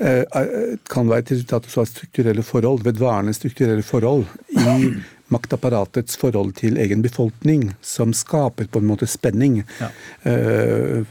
eh, 0.00 0.22
eh, 0.24 0.76
kan 0.92 1.08
være 1.08 1.24
et 1.24 1.34
resultat 1.34 1.68
av 1.68 1.88
strukturelle 1.88 2.44
forhold, 2.46 2.84
vedvarende 2.86 3.34
strukturelle 3.36 3.84
forhold 3.84 4.26
i 4.54 4.92
maktapparatets 5.34 6.18
forhold 6.20 6.54
til 6.60 6.76
egen 6.80 7.04
befolkning, 7.04 7.70
som 7.80 8.12
skaper 8.16 8.68
på 8.68 8.82
en 8.82 8.88
måte 8.88 9.08
spenning. 9.08 9.62
Ja. 9.80 9.88
Eh, 10.28 11.08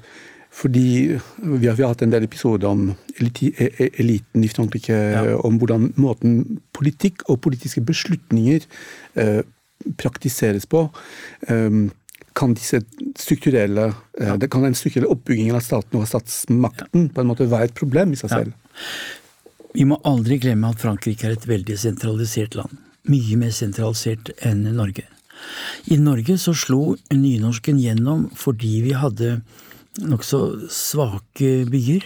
fordi 0.51 0.83
vi 1.37 1.67
har, 1.67 1.75
vi 1.75 1.83
har, 1.83 1.93
hatt 1.93 2.03
en 2.03 2.11
del 2.11 2.27
episoder 2.27 2.67
om 2.67 2.89
e, 2.91 3.29
e, 3.47 3.89
eliten 4.03 4.43
i 4.43 4.49
Frankrike, 4.51 4.97
ja. 5.13 5.23
om 5.47 5.57
hvordan 5.61 5.93
måten 5.95 6.59
politikk 6.75 7.23
og 7.31 7.39
politiske 7.45 7.83
beslutninger 7.87 8.67
eh, 9.15 9.41
praktiseres 9.97 10.67
på. 10.69 10.89
Um, 11.47 11.89
kan 12.35 12.53
disse 12.55 12.81
strukturelle, 13.19 13.93
eh, 14.19 14.27
ja. 14.27 14.35
det 14.37 14.51
kan 14.51 14.67
den 14.67 14.75
strukturelle 14.75 15.11
oppbyggingen 15.15 15.55
av 15.55 15.63
staten 15.65 15.97
og 15.97 16.05
av 16.05 16.11
statsmakten 16.13 17.09
på 17.15 17.23
en 17.23 17.31
måte 17.31 17.49
være 17.51 17.71
et 17.71 17.79
problem 17.79 18.13
i 18.13 18.19
seg 18.19 18.35
selv? 18.35 18.77
Vi 19.71 19.87
må 19.87 20.01
aldri 20.07 20.35
glemme 20.43 20.71
at 20.71 20.83
Frankrike 20.83 21.29
er 21.29 21.37
et 21.37 21.47
veldig 21.47 21.79
sentralisert 21.79 22.59
land. 22.59 22.75
Mye 23.07 23.39
mer 23.39 23.55
sentralisert 23.55 24.33
enn 24.45 24.65
Norge. 24.75 25.07
I 25.89 25.97
Norge 25.97 26.35
så 26.37 26.53
slo 26.53 26.97
nynorsken 27.09 27.79
gjennom 27.81 28.27
fordi 28.37 28.81
vi 28.83 28.93
hadde 28.99 29.39
nokså 29.99 30.69
svake 30.71 31.65
byer. 31.71 32.05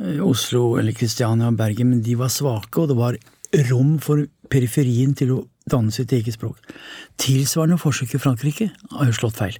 Eh, 0.00 0.20
Oslo 0.24 0.76
eller 0.80 0.96
Kristiania 0.96 1.50
og 1.50 1.58
Bergen, 1.58 1.90
men 1.90 2.02
de 2.02 2.16
var 2.18 2.32
svake, 2.32 2.80
og 2.80 2.92
det 2.92 2.98
var 2.98 3.18
rom 3.70 3.98
for 4.00 4.24
periferien 4.52 5.16
til 5.16 5.34
å 5.34 5.40
danne 5.68 5.92
sitt 5.94 6.12
eget 6.12 6.36
språk. 6.36 6.58
Tilsvarende 7.20 7.80
forsøk 7.80 8.16
i 8.16 8.22
Frankrike 8.22 8.70
har 8.92 9.08
jo 9.08 9.16
slått 9.16 9.38
feil, 9.40 9.58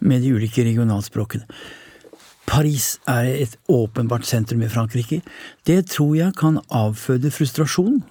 med 0.00 0.22
de 0.22 0.32
ulike 0.34 0.64
regionalspråkene. 0.66 1.48
Paris 2.44 2.98
er 3.08 3.30
et 3.40 3.54
åpenbart 3.72 4.26
sentrum 4.28 4.62
i 4.62 4.68
Frankrike. 4.68 5.22
Det 5.64 5.86
tror 5.88 6.16
jeg 6.18 6.36
kan 6.36 6.60
avføde 6.68 7.32
frustrasjon 7.32 8.02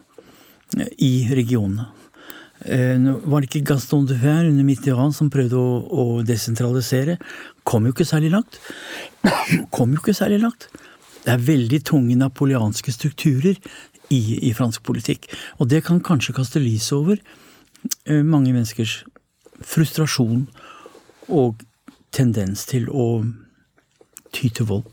eh, 0.80 0.90
i 0.98 1.14
regionene. 1.30 1.92
Eh, 2.64 2.96
nå 2.96 3.18
var 3.28 3.42
det 3.42 3.50
ikke 3.50 3.74
Gaston 3.74 4.06
de 4.08 4.16
Fer 4.16 4.48
under 4.48 4.64
Mitterrand 4.64 5.16
som 5.16 5.32
prøvde 5.32 5.60
å, 5.60 5.80
å, 5.84 6.06
desentralisere. 6.26 7.18
Kom 7.64 7.88
jo 7.88 7.94
ikke 7.94 8.08
særlig 8.08 8.32
langt. 8.34 8.60
Kom 9.76 9.94
jo 9.96 10.02
ikke 10.02 10.16
særlig 10.18 10.42
langt. 10.44 10.68
Det 11.24 11.32
er 11.32 11.46
veldig 11.48 11.80
tunge 11.88 12.16
napoleanske 12.20 12.92
strukturer 12.92 13.60
i, 14.12 14.22
i 14.50 14.54
fransk 14.56 14.84
politikk. 14.84 15.30
Og 15.60 15.70
det 15.72 15.84
kan 15.88 16.04
kanskje 16.04 16.36
kaste 16.36 16.62
lys 16.64 16.92
over 16.96 17.16
eh, 17.16 18.24
mange 18.24 18.52
menneskers 18.52 19.04
frustrasjon 19.64 20.48
og 21.32 21.64
tendens 22.14 22.68
til 22.70 22.90
å 22.92 23.24
ty 24.34 24.50
til 24.52 24.68
vold. 24.70 24.90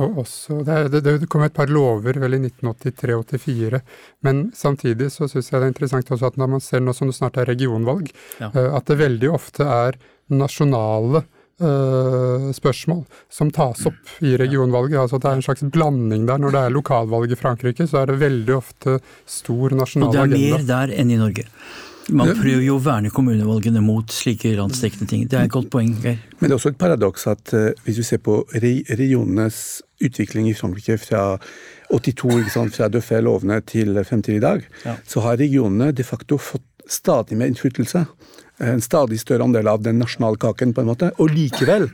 Og 0.00 0.22
også, 0.22 0.62
det, 0.64 0.76
det, 0.94 1.02
det, 1.04 1.28
kom 1.30 1.44
et 1.44 1.54
par 1.54 1.68
lover 1.70 2.16
vel 2.22 2.38
i 2.38 2.40
1983-84, 2.40 3.82
men 4.24 4.46
samtidig 4.56 5.10
så 5.12 5.28
syns 5.28 5.50
jeg 5.50 5.60
det 5.60 5.68
er 5.68 5.74
interessant 5.74 6.12
også 6.14 6.30
at 6.30 6.38
når 6.40 6.50
man 6.54 6.64
ser 6.64 6.80
nå 6.82 6.94
som 6.96 7.10
det 7.10 7.18
snart 7.18 7.36
er 7.38 7.50
regionvalg, 7.50 8.08
ja. 8.40 8.48
uh, 8.54 8.78
at 8.78 8.88
det 8.88 8.96
veldig 9.02 9.30
ofte 9.36 9.66
er 9.68 9.98
nasjonale 10.32 11.22
uh, 11.22 11.28
spørsmål 11.60 13.02
som 13.28 13.50
tas 13.52 13.84
opp 13.90 14.14
i 14.24 14.32
regionvalget. 14.40 14.98
altså 15.02 15.18
Det 15.20 15.28
er 15.28 15.38
en 15.38 15.44
slags 15.44 15.64
blanding 15.74 16.26
der. 16.28 16.40
Når 16.40 16.54
det 16.54 16.62
er 16.64 16.74
lokalvalg 16.74 17.32
i 17.32 17.36
Frankrike, 17.36 17.86
så 17.86 18.02
er 18.02 18.10
det 18.10 18.20
veldig 18.22 18.56
ofte 18.56 18.98
stor 19.28 19.76
nasjonal 19.76 20.08
agenda. 20.08 20.24
Og 20.24 20.32
det 20.32 20.40
er 20.40 20.56
mer 20.56 20.66
der 20.72 20.94
enn 20.96 21.12
i 21.12 21.20
Norge. 21.20 21.44
Man 22.10 22.32
prøver 22.34 22.64
jo 22.64 22.76
å 22.78 22.82
verne 22.82 23.10
kommunevalgene 23.14 23.82
mot 23.84 24.10
slike 24.12 24.54
landsdekkende 24.58 25.10
ting. 25.10 25.26
Det 25.30 25.38
er 25.38 25.46
et 25.46 25.52
godt 25.52 25.70
poeng, 25.72 25.92
Geir. 26.02 26.18
Men 26.38 26.48
det 26.48 26.54
er 26.54 26.58
også 26.58 26.72
et 26.72 26.80
paradoks 26.80 27.26
at 27.30 27.52
uh, 27.54 27.68
hvis 27.84 28.00
du 28.00 28.06
ser 28.06 28.22
på 28.24 28.40
regionenes 28.54 29.60
utvikling 30.02 30.48
i 30.50 30.56
Frankrike 30.56 30.96
fra 31.02 31.24
82, 31.90 32.40
ikke 32.40 32.54
sant, 32.54 32.74
fra 32.74 32.88
Døffe-lovene 32.90 33.60
til 33.66 33.98
fremtiden 34.06 34.40
i 34.40 34.42
dag, 34.42 34.66
ja. 34.86 34.96
så 35.06 35.22
har 35.26 35.38
regionene 35.40 35.90
de 35.92 36.06
facto 36.06 36.38
fått 36.40 36.66
stadig 36.90 37.38
mer 37.38 37.50
innflytelse. 37.50 38.04
En 38.60 38.82
stadig 38.84 39.20
større 39.22 39.46
andel 39.46 39.70
av 39.72 39.80
den 39.84 40.00
nasjonale 40.02 40.36
kaken, 40.40 40.74
på 40.76 40.82
en 40.82 40.90
måte. 40.90 41.10
Og 41.18 41.32
likevel 41.32 41.88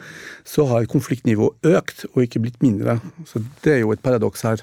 så 0.47 0.67
har 0.73 0.89
konfliktnivået 0.91 1.71
økt, 1.77 2.07
og 2.13 2.25
ikke 2.25 2.43
blitt 2.43 2.59
mindre. 2.65 2.99
Så 3.29 3.45
det 3.63 3.77
er 3.77 3.83
jo 3.85 3.93
et 3.95 4.03
paradoks 4.03 4.43
her. 4.47 4.63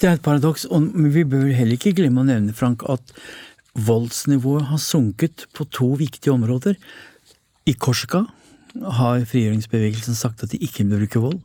Det 0.00 0.08
er 0.08 0.16
et 0.16 0.24
paradoks, 0.24 0.64
og 0.70 0.86
vi 1.12 1.26
bør 1.28 1.50
heller 1.52 1.76
ikke 1.76 1.96
glemme 1.98 2.22
å 2.22 2.28
nevne, 2.28 2.54
Frank, 2.56 2.86
at 2.88 3.14
voldsnivået 3.74 4.70
har 4.70 4.80
sunket 4.82 5.46
på 5.56 5.66
to 5.74 5.92
viktige 6.00 6.32
områder. 6.32 6.78
I 7.68 7.74
Korsika 7.76 8.24
har 9.00 9.26
frigjøringsbevegelsen 9.28 10.16
sagt 10.16 10.44
at 10.44 10.54
de 10.54 10.62
ikke 10.62 10.86
vil 10.86 11.02
bruke 11.02 11.22
vold. 11.26 11.40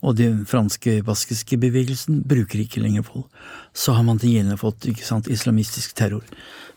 Og 0.00 0.16
den 0.16 0.44
franske 0.48 1.00
baskiske 1.04 1.58
bevegelsen 1.60 2.22
bruker 2.28 2.62
ikke 2.62 2.80
lenger 2.80 3.04
vold. 3.08 3.26
Så 3.76 3.92
har 3.96 4.04
man 4.06 4.20
til 4.20 4.32
gjengjeld 4.34 4.60
fått 4.62 4.88
sant, 5.04 5.28
islamistisk 5.28 5.94
terror. 5.98 6.24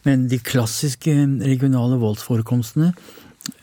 Men 0.03 0.27
de 0.27 0.41
klassiske 0.43 1.13
regionale 1.45 1.99
voldsforekomstene 2.01 2.91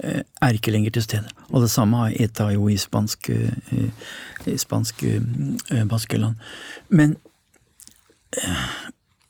eh, 0.00 0.22
er 0.24 0.56
ikke 0.56 0.72
lenger 0.72 0.96
til 0.96 1.04
stede. 1.04 1.32
Og 1.50 1.66
det 1.66 1.72
samme 1.72 2.00
har 2.00 2.16
ETA 2.16 2.50
jo 2.56 2.70
i 2.72 2.78
spansk, 2.80 3.30
eh, 3.34 4.56
spansk 4.56 5.04
eh, 5.10 5.84
Baskeland. 5.90 6.40
Men 6.88 7.18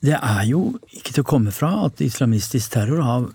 det 0.04 0.16
er 0.16 0.42
jo 0.44 0.76
ikke 0.92 1.14
til 1.14 1.24
å 1.24 1.28
komme 1.28 1.52
fra 1.56 1.72
at 1.86 2.02
islamistisk 2.04 2.74
terror 2.74 3.00
har 3.02 3.30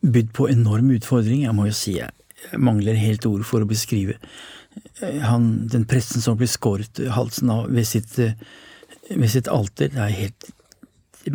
bydd 0.00 0.32
på 0.36 0.48
enorm 0.50 0.90
utfordring. 0.96 1.44
Jeg 1.46 1.56
må 1.56 1.68
jo 1.68 1.76
si 1.76 1.96
jeg 1.98 2.60
mangler 2.60 2.98
helt 2.98 3.26
ord 3.28 3.44
for 3.46 3.62
å 3.62 3.68
beskrive 3.68 4.16
eh, 4.16 4.28
han, 5.22 5.68
den 5.72 5.84
presten 5.88 6.22
som 6.22 6.38
blir 6.38 6.50
skåret 6.50 7.00
halsen 7.14 7.50
av 7.50 7.68
ved 7.72 7.86
sitt, 7.88 8.18
eh, 8.18 8.32
ved 9.10 9.30
sitt 9.30 9.48
alter. 9.48 9.92
Det 9.92 10.00
er 10.00 10.16
helt, 10.16 10.50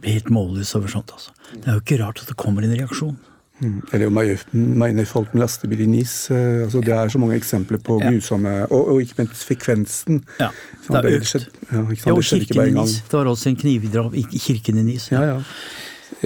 helt 0.04 0.30
målløs 0.34 0.76
over 0.78 0.92
sånt, 0.92 1.14
altså. 1.16 1.32
Det 1.54 1.68
er 1.68 1.80
jo 1.80 1.84
ikke 1.84 2.02
rart 2.04 2.22
at 2.22 2.30
det 2.32 2.38
kommer 2.40 2.66
en 2.66 2.76
reaksjon. 2.76 3.18
Mm. 3.64 3.82
Eller 3.96 4.10
mener 4.52 5.06
folk 5.08 5.34
med 5.34 5.46
lastebil 5.46 5.86
i 5.86 5.88
NIS. 5.88 6.16
Eh, 6.32 6.66
altså, 6.66 6.82
det 6.84 6.94
er 6.94 7.10
så 7.10 7.22
mange 7.22 7.38
eksempler 7.40 7.80
på 7.80 8.00
ja. 8.04 8.12
grusomme 8.12 8.54
og, 8.66 8.82
og, 8.82 9.02
ikke 9.02 9.22
minst 9.22 9.46
frekvensen. 9.48 10.24
Ja, 10.40 10.50
det 10.88 10.96
har 10.98 11.10
økt. 11.12 11.30
Skjedd, 11.32 11.48
ja, 11.72 11.84
ja, 11.96 12.14
og 12.14 12.24
kirken 12.24 12.62
i 12.66 12.72
NIS. 12.76 13.00
Det 13.08 13.20
var 13.20 13.32
også 13.32 13.50
en 13.50 13.60
knivdrap 13.64 14.16
i 14.20 14.26
kirken 14.44 14.82
i 14.82 14.88
NIS. 14.92 15.10
Ja, 15.14 15.24
ja. 15.24 15.42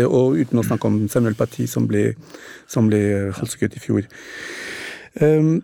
Og 0.06 0.40
uten 0.40 0.62
å 0.62 0.64
snakke 0.64 0.88
om 0.88 1.02
Samuel 1.12 1.36
Parti, 1.36 1.66
som 1.68 1.86
ble, 1.90 2.14
som 2.70 2.88
ble 2.90 3.02
halshugget 3.36 3.78
i 3.78 3.82
fjor. 3.84 4.06
Um, 5.20 5.60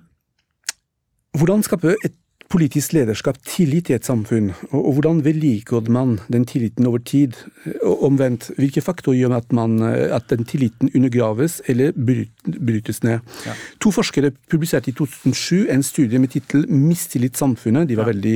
Hvordan 1.36 1.64
skape 1.64 1.96
et 2.06 2.14
politisk 2.56 2.94
lederskap 2.96 3.36
tillit 3.44 3.90
i 3.92 3.98
et 3.98 4.08
samfunn, 4.08 4.54
og, 4.70 4.94
hvordan 4.96 5.20
vedlikeholder 5.26 5.92
man 5.92 6.14
den 6.32 6.46
tilliten 6.48 6.88
over 6.88 7.02
tid? 7.04 7.36
Og 7.84 8.06
omvendt, 8.08 8.48
hvilke 8.56 8.84
faktorer 8.84 9.18
gjør 9.20 9.36
at, 9.42 9.52
man, 9.56 9.82
at 9.84 10.30
den 10.32 10.48
tilliten 10.48 10.92
undergraves 10.96 11.58
eller 11.68 11.92
brytes 11.96 13.02
ned? 13.04 13.20
Ja. 13.46 13.56
To 13.84 13.92
forskere 13.92 14.32
publiserte 14.52 14.94
i 14.94 14.96
2007 14.96 15.68
en 15.74 15.84
studie 15.84 16.22
med 16.22 16.32
tittel 16.32 16.64
'Mistillit 16.70 17.36
samfunnet'. 17.36 17.90
De 17.90 17.98
var 17.98 18.08
ja. 18.08 18.14
veldig 18.14 18.36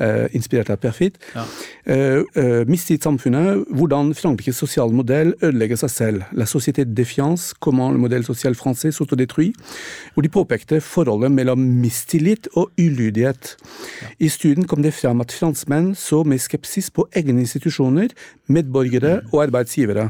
uh, 0.00 0.26
inspirert 0.34 0.70
av 0.70 0.80
Perfit. 0.82 1.20
Ja. 1.34 1.44
Uh, 1.86 2.24
uh, 2.34 2.62
mistillit 2.66 3.06
samfunnet, 3.06 3.64
hvordan 3.70 4.14
Frankrikes 4.18 4.58
sosiale 4.58 4.94
modell 4.96 5.34
ødelegger 5.42 5.78
seg 5.84 5.94
selv. 5.94 6.26
La 6.32 6.48
société 6.48 6.84
de 6.84 6.94
défiance, 6.94 7.54
comment 7.60 7.92
le 7.92 7.98
modèle 7.98 8.24
social 8.24 8.54
français 8.54 8.90
s'autodétruit. 8.90 9.54
Hvor 10.14 10.26
de 10.26 10.32
påpekte 10.32 10.80
forholdet 10.80 11.30
mellom 11.32 11.62
mistillit 11.80 12.48
og 12.56 12.70
ulydighet. 12.78 13.56
I 14.18 14.30
studien 14.32 14.66
kom 14.68 14.84
det 14.84 14.94
fram 14.96 15.22
at 15.24 15.34
franskmenn 15.34 15.92
så 15.98 16.22
med 16.28 16.42
skepsis 16.42 16.90
på 16.94 17.06
egne 17.16 17.44
institusjoner, 17.44 18.14
medborgere 18.50 19.20
mm. 19.20 19.32
og 19.32 19.44
arbeidsgivere. 19.46 20.08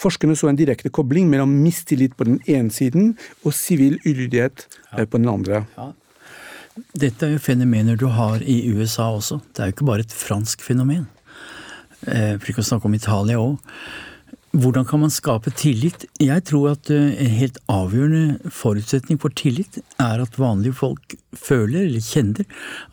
Forskerne 0.00 0.36
så 0.38 0.50
en 0.50 0.58
direkte 0.58 0.92
kobling 0.92 1.30
mellom 1.30 1.52
mistillit 1.62 2.16
på 2.16 2.28
den 2.28 2.40
ene 2.46 2.72
siden 2.74 3.14
og 3.44 3.56
sivil 3.56 3.98
ulydighet 4.04 4.66
på 4.96 5.16
den 5.16 5.30
andre. 5.30 5.64
Ja. 5.76 5.90
Dette 6.96 7.26
er 7.26 7.34
jo 7.34 7.42
fenomener 7.42 7.98
du 7.98 8.06
har 8.14 8.42
i 8.46 8.62
USA 8.72 9.10
også. 9.12 9.40
Det 9.52 9.62
er 9.62 9.70
jo 9.70 9.76
ikke 9.76 9.88
bare 9.88 10.06
et 10.06 10.14
fransk 10.14 10.62
fenomen. 10.64 11.08
Eh, 12.06 12.38
for 12.38 12.52
ikke 12.52 12.62
å 12.62 12.70
snakke 12.70 12.88
om 12.88 12.96
Italia 12.96 13.40
òg. 13.40 13.58
Hvordan 14.50 14.82
kan 14.82 14.98
man 14.98 15.12
skape 15.14 15.52
tillit? 15.54 16.08
Jeg 16.18 16.42
tror 16.48 16.72
at 16.72 16.88
eh, 16.90 17.12
en 17.22 17.34
helt 17.38 17.60
avgjørende 17.70 18.50
forutsetning 18.50 19.20
for 19.22 19.30
tillit 19.38 19.78
er 20.02 20.18
at 20.24 20.38
vanlige 20.42 20.74
folk 20.74 21.14
føler 21.38 21.84
eller 21.84 22.02
kjenner 22.02 22.48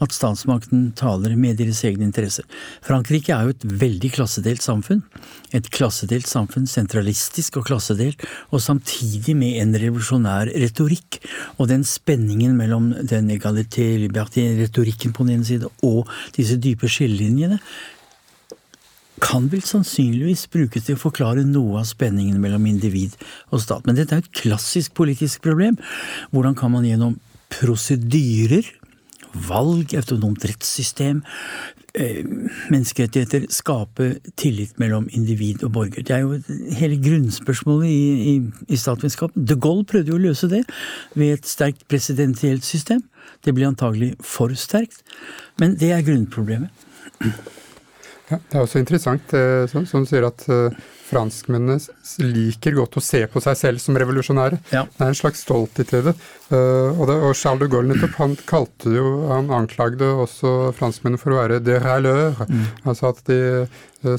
at 0.06 0.14
statsmakten 0.14 0.92
taler 1.00 1.34
med 1.34 1.58
deres 1.58 1.82
egne 1.90 2.06
interesser. 2.06 2.46
Frankrike 2.86 3.34
er 3.34 3.48
jo 3.48 3.56
et 3.56 3.66
veldig 3.82 4.14
klassedelt 4.20 4.62
samfunn. 4.62 5.02
Et 5.50 5.72
klassedelt 5.74 6.30
samfunn, 6.30 6.70
sentralistisk 6.70 7.58
og 7.58 7.66
klassedelt, 7.72 8.22
og 8.54 8.62
samtidig 8.62 9.34
med 9.42 9.58
en 9.64 9.74
revolusjonær 9.82 10.54
retorikk. 10.54 11.24
Og 11.58 11.74
den 11.74 11.82
spenningen 11.90 12.54
mellom 12.60 12.94
den 13.02 13.34
egalité, 13.34 13.96
liberté, 14.06 14.46
retorikken 14.62 15.10
på 15.10 15.26
den 15.26 15.40
ene 15.40 15.50
side 15.50 15.74
og 15.82 16.06
disse 16.38 16.62
dype 16.62 16.86
skillelinjene 16.86 17.58
kan 19.24 19.48
vel 19.52 19.64
sannsynligvis 19.66 20.46
brukes 20.54 20.88
til 20.88 20.98
å 20.98 21.02
forklare 21.02 21.46
noe 21.48 21.82
av 21.82 21.88
spenningen 21.90 22.40
mellom 22.42 22.68
individ 22.70 23.16
og 23.50 23.64
stat. 23.64 23.88
Men 23.88 23.98
dette 23.98 24.16
er 24.16 24.24
et 24.24 24.36
klassisk 24.36 24.94
politisk 24.98 25.42
problem. 25.46 25.80
Hvordan 26.34 26.58
kan 26.58 26.74
man 26.74 26.86
gjennom 26.86 27.18
prosedyrer, 27.54 28.68
valg, 29.48 29.94
autonomt 29.98 30.46
rettssystem, 30.50 31.22
eh, 31.94 32.24
menneskerettigheter 32.70 33.48
skape 33.54 34.20
tillit 34.36 34.78
mellom 34.78 35.10
individ 35.12 35.64
og 35.64 35.74
borger? 35.78 36.04
Det 36.04 36.16
er 36.16 36.22
jo 36.22 36.38
hele 36.78 37.02
grunnspørsmålet 37.02 37.90
i, 37.90 38.36
i, 38.36 38.36
i 38.70 38.78
statsvitenskap. 38.78 39.32
De 39.36 39.56
Gaulle 39.56 39.86
prøvde 39.86 40.14
jo 40.14 40.20
å 40.20 40.26
løse 40.30 40.50
det 40.52 40.64
ved 41.16 41.38
et 41.38 41.46
sterkt 41.46 41.88
presidentielt 41.90 42.66
system. 42.66 43.02
Det 43.44 43.54
ble 43.54 43.70
antagelig 43.70 44.16
for 44.22 44.54
sterkt, 44.54 45.02
men 45.60 45.78
det 45.78 45.92
er 45.94 46.06
grunnproblemet. 46.06 46.70
Ja, 48.28 48.38
det 48.44 48.58
er 48.58 48.66
også 48.66 48.82
interessant, 48.82 49.34
eh, 49.38 49.64
som, 49.72 49.86
som 49.88 50.04
sier, 50.08 50.26
at 50.28 50.44
uh, 50.52 50.74
franskmennene 51.08 51.78
liker 52.28 52.76
godt 52.76 52.98
å 53.00 53.04
se 53.04 53.22
på 53.32 53.40
seg 53.44 53.56
selv 53.56 53.80
som 53.80 53.96
revolusjonære. 53.96 54.60
Ja. 54.74 54.84
Det 54.84 55.06
er 55.06 55.14
en 55.14 55.16
slags 55.16 55.46
stolthet 55.46 55.94
i 55.96 56.02
det. 56.10 56.14
Uh, 56.52 56.92
og, 56.92 57.06
det. 57.08 57.16
og, 57.22 57.32
Charles 57.40 57.64
de 57.64 57.70
Gaulle 57.72 57.94
nettopp, 57.94 58.18
han 58.20 58.36
kalte 58.50 58.92
jo, 58.92 59.14
han 59.32 59.48
anklagde 59.56 60.12
også 60.26 60.74
franskmennene 60.76 61.22
for 61.22 61.36
å 61.36 61.40
være 61.40 61.62
de 61.64 61.80
râleurs. 61.84 62.44
Mm. 62.52 62.68
Altså 62.84 63.14
at 63.14 63.24
de 63.32 63.40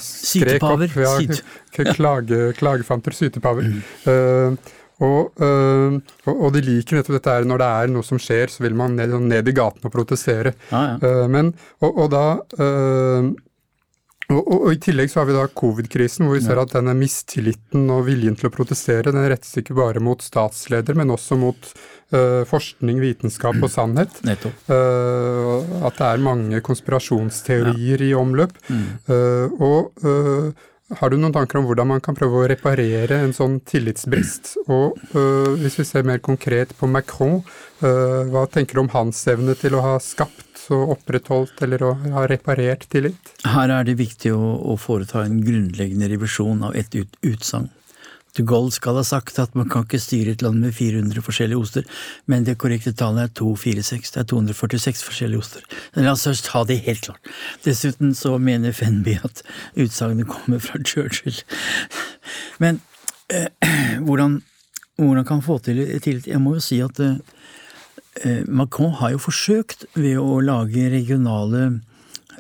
skrek 0.01 0.57
sytepaver, 0.57 0.97
opp 0.97 1.77
ja, 1.77 1.93
klage, 1.99 2.43
klagefanter, 2.57 3.17
sytepaver. 3.17 3.69
Mm. 3.69 3.85
Uh, 4.09 4.75
og, 4.99 5.37
øh, 5.39 6.01
og, 6.27 6.49
de 6.57 6.61
liker 6.67 6.99
nettopp 6.99 7.15
dette 7.21 7.35
her, 7.37 7.45
når 7.47 7.61
det 7.63 7.67
er 7.71 7.91
noe 7.95 8.03
som 8.03 8.19
skjer, 8.19 8.51
så 8.51 8.65
vil 8.65 8.75
man 8.75 8.97
ned, 8.99 9.13
ned 9.31 9.47
i 9.47 9.55
gaten 9.55 9.87
og 9.87 9.93
protestere. 9.95 10.57
Ah, 10.75 10.97
ja. 10.97 11.13
uh, 11.23 11.29
men, 11.31 11.53
og, 11.79 12.01
og 12.03 12.09
da 12.11 12.25
og, 14.29 14.41
og, 14.43 14.57
og, 14.59 14.71
I 14.75 14.81
tillegg 14.83 15.09
så 15.09 15.23
har 15.23 15.29
vi 15.31 15.37
da 15.37 15.47
covid-krisen, 15.61 16.27
hvor 16.27 16.37
vi 16.37 16.45
ser 16.45 16.61
at 16.61 16.75
denne 16.75 16.93
mistilliten 16.99 17.87
og 17.95 18.05
viljen 18.11 18.37
til 18.37 18.51
å 18.51 18.53
protestere 18.53 19.13
den 19.15 19.25
rettes 19.33 19.57
ikke 19.57 19.77
bare 19.79 20.03
mot 20.05 20.21
statsleder, 20.25 20.99
men 20.99 21.15
også 21.15 21.39
mot 21.41 21.69
uh, 22.13 22.45
forskning, 22.49 23.01
vitenskap 23.01 23.57
og 23.57 23.73
sannhet. 23.73 24.21
Uh, 24.69 25.65
at 25.89 25.97
det 25.97 26.09
er 26.11 26.27
mange 26.27 26.61
konspirasjonsteorier 26.65 28.05
ja. 28.05 28.11
i 28.11 28.17
omløp. 28.19 28.53
Mm. 28.69 28.91
Uh, 29.09 29.65
og 29.65 30.99
har 30.99 31.13
du 31.13 31.19
noen 31.21 31.33
tanker 31.33 31.61
om 31.61 31.69
hvordan 31.69 31.89
man 31.91 32.05
kan 32.05 32.17
prøve 32.17 32.43
å 32.43 32.49
reparere 32.49 33.19
en 33.21 33.35
sånn 33.37 33.59
tillitsbrist? 33.69 34.55
Og 34.73 34.97
hvis 35.61 35.77
vi 35.77 35.85
ser 35.85 36.07
mer 36.09 36.23
konkret 36.25 36.73
på 36.79 36.89
Macron, 36.89 37.43
hva 37.83 38.47
tenker 38.49 38.79
du 38.79 38.87
om 38.87 38.89
hans 38.95 39.21
evne 39.29 39.53
til 39.61 39.77
å 39.77 39.85
ha 39.85 39.99
skapt 40.01 40.48
og 40.75 40.95
opprettholdt 40.97 41.63
eller 41.67 41.85
å 41.87 41.95
ha 42.15 42.27
reparert 42.31 42.87
tillit? 42.93 43.35
Her 43.47 43.73
er 43.73 43.89
det 43.89 43.99
viktig 44.01 44.33
å, 44.35 44.55
å 44.73 44.77
foreta 44.81 45.25
en 45.25 45.41
grunnleggende 45.45 46.11
revisjon 46.13 46.65
av 46.69 46.77
et 46.79 46.95
ut, 46.99 47.19
utsagn. 47.23 47.71
De 48.37 48.45
Gaulle 48.47 48.71
skal 48.71 48.99
ha 49.01 49.05
sagt 49.07 49.39
at 49.43 49.55
man 49.59 49.67
kan 49.73 49.87
ikke 49.87 49.99
styre 49.99 50.35
et 50.37 50.43
land 50.45 50.61
med 50.63 50.75
400 50.77 51.25
forskjellige 51.27 51.59
oster, 51.59 51.87
men 52.31 52.45
det 52.47 52.59
korrekte 52.63 52.93
tallet 52.95 53.25
er 53.25 53.33
246. 53.41 54.13
Det 54.15 54.21
er 54.23 54.29
246 54.31 55.03
forskjellige 55.09 55.43
oster. 55.43 55.65
La 55.99 56.13
oss 56.15 56.45
ta 56.47 56.63
det 56.69 56.83
helt 56.87 57.03
klart. 57.09 57.33
Dessuten 57.65 58.15
så 58.15 58.37
mener 58.39 58.77
Fenby 58.77 59.17
at 59.27 59.43
utsagnet 59.75 60.31
kommer 60.31 60.63
fra 60.63 60.79
Churchill. 60.85 61.41
Men 62.63 62.79
eh, 63.33 63.49
hvordan, 64.07 64.39
hvordan 65.01 65.27
kan 65.27 65.43
få 65.43 65.59
til 65.65 65.83
tillit? 66.05 66.31
Jeg 66.31 66.45
må 66.45 66.59
jo 66.59 66.63
si 66.69 66.79
at 66.85 67.01
Eh, 67.01 67.17
Macron 68.49 68.95
har 69.01 69.15
jo 69.15 69.21
forsøkt 69.23 69.87
ved 69.95 70.19
å 70.21 70.41
lage 70.45 70.89
regionale 70.93 71.65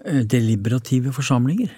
eh, 0.04 0.24
deliberative 0.24 1.12
forsamlinger. 1.16 1.72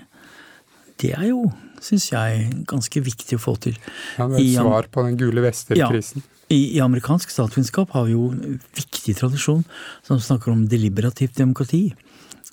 Det 1.01 1.15
er 1.17 1.31
jo, 1.31 1.47
syns 1.81 2.11
jeg, 2.13 2.51
ganske 2.69 3.03
viktig 3.05 3.39
å 3.39 3.43
få 3.43 3.57
til. 3.61 3.79
Ja, 4.19 4.29
det 4.29 4.43
er 4.43 4.45
et 4.45 4.59
svar 4.59 4.91
på 4.93 5.07
den 5.07 5.17
gule 5.21 5.45
vester-krisen. 5.45 6.23
Ja, 6.25 6.37
i, 6.51 6.61
i, 6.75 6.81
amerikansk 6.83 7.31
statsvitenskap 7.31 7.93
har 7.95 8.09
vi 8.09 8.17
jo 8.17 8.33
en 8.35 8.59
viktig 8.75 9.15
tradisjon 9.21 9.63
som 10.07 10.19
snakker 10.19 10.51
om 10.51 10.65
deliberativt 10.69 11.39
demokrati. 11.39 11.93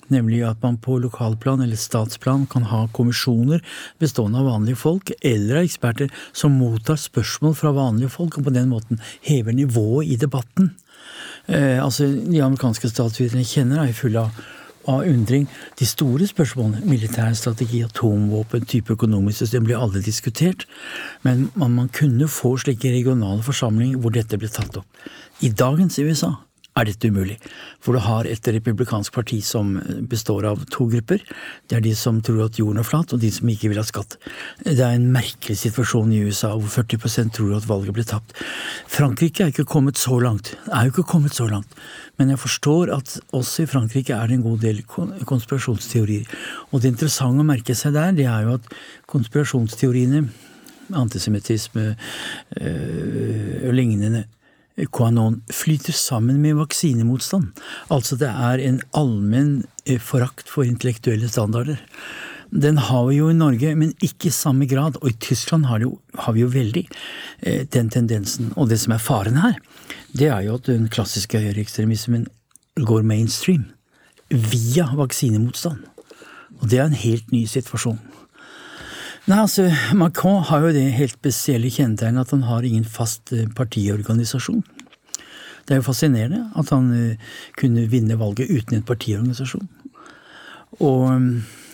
Nemlig 0.08 0.40
at 0.48 0.62
man 0.62 0.78
på 0.80 0.96
lokalplan 1.02 1.60
eller 1.64 1.76
statsplan 1.76 2.46
kan 2.48 2.64
ha 2.70 2.86
kommisjoner 2.96 3.60
bestående 4.00 4.40
av 4.40 4.48
vanlige 4.48 4.80
folk 4.80 5.12
eller 5.18 5.60
av 5.60 5.68
eksperter 5.68 6.14
som 6.32 6.56
mottar 6.56 6.96
spørsmål 7.00 7.56
fra 7.58 7.74
vanlige 7.76 8.14
folk, 8.14 8.38
og 8.38 8.48
på 8.48 8.54
den 8.54 8.70
måten 8.72 9.02
hever 9.26 9.56
nivået 9.56 10.14
i 10.14 10.16
debatten. 10.20 10.72
Eh, 11.48 11.84
altså, 11.84 12.06
De 12.06 12.42
amerikanske 12.42 12.90
statsviterne 12.90 13.44
kjenner 13.46 13.84
er 13.84 13.92
fulle 13.96 14.24
av, 14.26 14.42
av 14.88 15.04
undring. 15.08 15.46
De 15.80 15.86
store 15.88 16.26
spørsmålene, 16.28 16.84
militær 16.88 17.32
strategi, 17.36 17.82
atomvåpen, 17.84 18.66
type 18.66 18.92
økonomisk 18.96 19.44
system, 19.44 19.68
blir 19.68 19.80
alle 19.80 20.02
diskutert. 20.04 20.66
Men 21.22 21.48
man, 21.54 21.76
man 21.76 21.88
kunne 21.88 22.28
få 22.28 22.56
slike 22.58 22.92
regionale 22.94 23.42
forsamlinger 23.42 24.00
hvor 24.00 24.14
dette 24.14 24.40
ble 24.40 24.50
tatt 24.52 24.80
opp. 24.80 25.08
I 25.40 25.52
dagens 25.54 25.98
USA 25.98 26.34
er 26.78 26.88
dette 26.88 27.10
umulig. 27.10 27.36
For 27.84 27.94
du 27.94 28.02
har 28.02 28.26
et 28.28 28.48
republikansk 28.54 29.14
parti 29.14 29.38
som 29.44 29.76
består 30.10 30.46
av 30.48 30.64
to 30.72 30.88
grupper. 30.90 31.22
Det 31.68 31.78
er 31.78 31.84
de 31.84 31.94
som 31.98 32.20
tror 32.24 32.46
at 32.46 32.58
jorden 32.60 32.80
er 32.82 32.86
flat, 32.86 33.12
og 33.12 33.22
de 33.22 33.30
som 33.34 33.50
ikke 33.50 33.72
vil 33.72 33.80
ha 33.80 33.86
skatt. 33.86 34.18
Det 34.64 34.78
er 34.78 34.96
en 34.96 35.08
merkelig 35.14 35.58
situasjon 35.62 36.12
i 36.14 36.22
USA 36.26 36.54
hvor 36.54 36.70
40% 36.70 37.34
tror 37.36 37.56
at 37.58 37.68
valget 37.68 37.96
ble 37.96 38.06
tapt. 38.08 38.36
Frankrike 38.90 39.44
er 39.44 39.54
ikke 39.54 39.68
kommet 39.68 40.00
så 40.00 40.18
langt. 40.22 40.54
Er 40.72 40.88
jo 40.88 40.94
ikke 40.96 41.08
kommet 41.12 41.36
så 41.36 41.48
langt. 41.50 41.72
Men 42.18 42.32
jeg 42.32 42.42
forstår 42.42 42.92
at 42.96 43.18
også 43.36 43.64
i 43.64 43.70
Frankrike 43.70 44.16
er 44.16 44.26
det 44.26 44.38
en 44.38 44.46
god 44.46 44.62
del 44.64 44.82
konspirasjonsteorier. 44.88 46.26
Og 46.72 46.82
det 46.82 46.94
interessante 46.94 47.44
å 47.44 47.46
merke 47.46 47.76
seg 47.78 47.94
der, 47.94 48.14
det 48.16 48.26
er 48.30 48.46
jo 48.46 48.58
at 48.58 48.70
konspirasjonsteoriene 49.10 50.26
antisemittisme 50.96 51.94
øh, 52.60 53.68
og 53.68 53.74
lignende 53.74 54.24
QAnon 54.86 55.40
flyter 55.50 55.92
sammen 55.96 56.40
med 56.42 56.58
vaksinemotstand. 56.60 57.50
Altså 57.90 58.18
det 58.20 58.30
er 58.30 58.62
en 58.62 58.80
allmenn 58.96 59.64
eh, 59.84 59.98
forakt 59.98 60.48
for 60.50 60.66
intellektuelle 60.66 61.28
standarder. 61.28 61.80
Den 62.50 62.78
har 62.80 63.06
vi 63.08 63.18
jo 63.18 63.28
i 63.28 63.36
Norge, 63.36 63.74
men 63.76 63.92
ikke 64.00 64.30
i 64.30 64.34
samme 64.34 64.68
grad. 64.70 64.96
Og 65.02 65.10
i 65.10 65.18
Tyskland 65.20 65.66
har, 65.68 65.82
jo, 65.84 65.98
har 66.16 66.32
vi 66.36 66.44
jo 66.44 66.52
veldig 66.52 66.84
eh, 67.40 67.66
den 67.68 67.90
tendensen. 67.92 68.52
Og 68.56 68.70
det 68.70 68.80
som 68.80 68.94
er 68.94 69.02
faren 69.02 69.40
her, 69.42 69.58
det 70.16 70.30
er 70.32 70.46
jo 70.46 70.56
at 70.56 70.70
den 70.70 70.88
klassiske 70.92 71.40
høyreekstremismen 71.42 72.28
går 72.78 73.04
mainstream. 73.04 73.66
Via 74.30 74.88
vaksinemotstand. 74.96 75.84
Og 76.58 76.70
det 76.70 76.80
er 76.80 76.88
en 76.88 77.02
helt 77.04 77.32
ny 77.32 77.44
situasjon. 77.48 78.00
Nei, 79.28 79.38
altså, 79.42 79.68
Macron 79.98 80.40
har 80.48 80.64
jo 80.64 80.72
det 80.72 80.86
helt 80.96 81.18
spesielle 81.18 81.68
kjennetegnet 81.68 82.24
at 82.24 82.32
han 82.32 82.46
har 82.48 82.64
ingen 82.64 82.86
fast 82.88 83.32
eh, 83.36 83.48
partiorganisasjon. 83.56 84.62
Det 85.68 85.76
er 85.76 85.82
jo 85.82 85.88
fascinerende 85.90 86.46
at 86.56 86.70
han 86.72 86.88
kunne 87.60 87.84
vinne 87.92 88.16
valget 88.16 88.48
uten 88.48 88.78
en 88.78 88.86
partiorganisasjon. 88.88 89.66
Og 90.80 91.02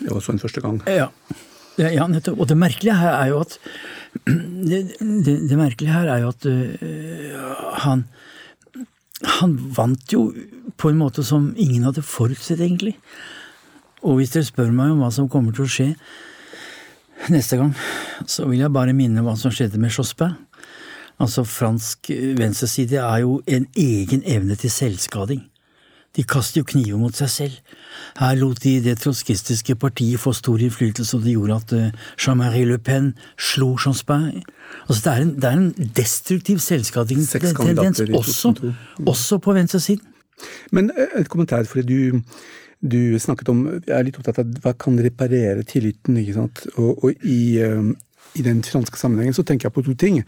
Det 0.01 0.11
var 0.11 0.25
sånn 0.25 0.43
første 0.43 0.63
gang. 0.65 0.81
Ja. 0.91 1.13
Ja, 1.79 2.07
nettopp. 2.07 2.39
Og 2.43 2.51
det 2.51 2.59
merkelige 2.59 2.97
her 2.99 3.17
er 3.19 3.31
jo 3.33 3.41
at 3.43 3.59
Det, 4.71 4.79
det, 5.01 5.33
det 5.51 5.57
merkelige 5.59 5.95
her 5.95 6.07
er 6.07 6.21
jo 6.23 6.29
at 6.31 6.45
uh, 6.47 7.81
han 7.83 8.05
Han 9.43 9.57
vant 9.75 10.13
jo 10.13 10.29
på 10.79 10.91
en 10.91 11.01
måte 11.01 11.25
som 11.27 11.53
ingen 11.57 11.85
hadde 11.87 12.03
forutsett, 12.03 12.61
egentlig. 12.61 12.97
Og 14.03 14.19
hvis 14.19 14.35
dere 14.35 14.47
spør 14.47 14.73
meg 14.75 14.91
om 14.93 15.03
hva 15.03 15.11
som 15.15 15.29
kommer 15.31 15.55
til 15.55 15.65
å 15.65 15.71
skje 15.71 15.89
neste 17.33 17.57
gang, 17.61 17.73
så 18.27 18.49
vil 18.49 18.65
jeg 18.65 18.73
bare 18.73 18.97
minne 18.97 19.25
hva 19.25 19.37
som 19.39 19.53
skjedde 19.55 19.81
med 19.81 19.93
Jospin. 19.95 20.37
Altså, 21.23 21.45
fransk 21.47 22.11
venstreside 22.39 22.99
er 22.99 23.23
jo 23.23 23.39
en 23.47 23.67
egen 23.79 24.25
evne 24.27 24.57
til 24.59 24.71
selvskading. 24.71 25.45
De 26.17 26.23
kaster 26.23 26.61
jo 26.61 26.67
kniver 26.69 26.99
mot 26.99 27.15
seg 27.17 27.31
selv. 27.31 27.55
Her 28.21 28.37
lot 28.39 28.61
de 28.63 28.77
det 28.83 29.01
trotskistiske 29.03 29.75
partiet 29.83 30.21
få 30.23 30.33
stor 30.33 30.63
innflytelse, 30.63 31.17
og 31.17 31.25
det 31.25 31.35
gjorde 31.35 31.57
at 31.57 31.73
uh, 31.75 32.03
Jean-Marie 32.19 32.69
Le 32.69 32.79
Pen 32.79 33.15
slo 33.39 33.73
Jospin. 33.75 34.43
Altså, 34.89 35.01
det, 35.05 35.13
er 35.13 35.23
en, 35.23 35.35
det 35.35 35.45
er 35.45 35.59
en 35.59 35.93
destruktiv 35.97 36.59
selvskadingstendens 36.59 38.01
også, 38.01 38.55
også 39.07 39.39
på 39.39 39.53
venstresiden. 39.53 40.07
Men 40.73 40.91
eh, 40.91 41.21
et 41.21 41.29
kommentar, 41.29 41.65
for 41.65 41.83
du, 41.83 42.23
du 42.85 43.19
snakket 43.19 43.49
om 43.49 43.63
Jeg 43.87 43.95
er 43.97 44.05
litt 44.05 44.19
opptatt 44.21 44.43
av 44.43 44.57
hva 44.65 44.75
kan 44.77 44.99
reparere 45.01 45.65
tilliten, 45.65 46.19
ikke 46.21 46.37
sant. 46.37 46.65
Og, 46.77 47.05
og 47.05 47.25
i, 47.25 47.61
um, 47.65 47.95
i 48.37 48.45
den 48.45 48.61
franske 48.67 49.01
sammenhengen 49.01 49.37
så 49.37 49.45
tenker 49.47 49.71
jeg 49.71 49.77
på 49.77 49.85
to 49.87 49.97
ting. 49.99 50.21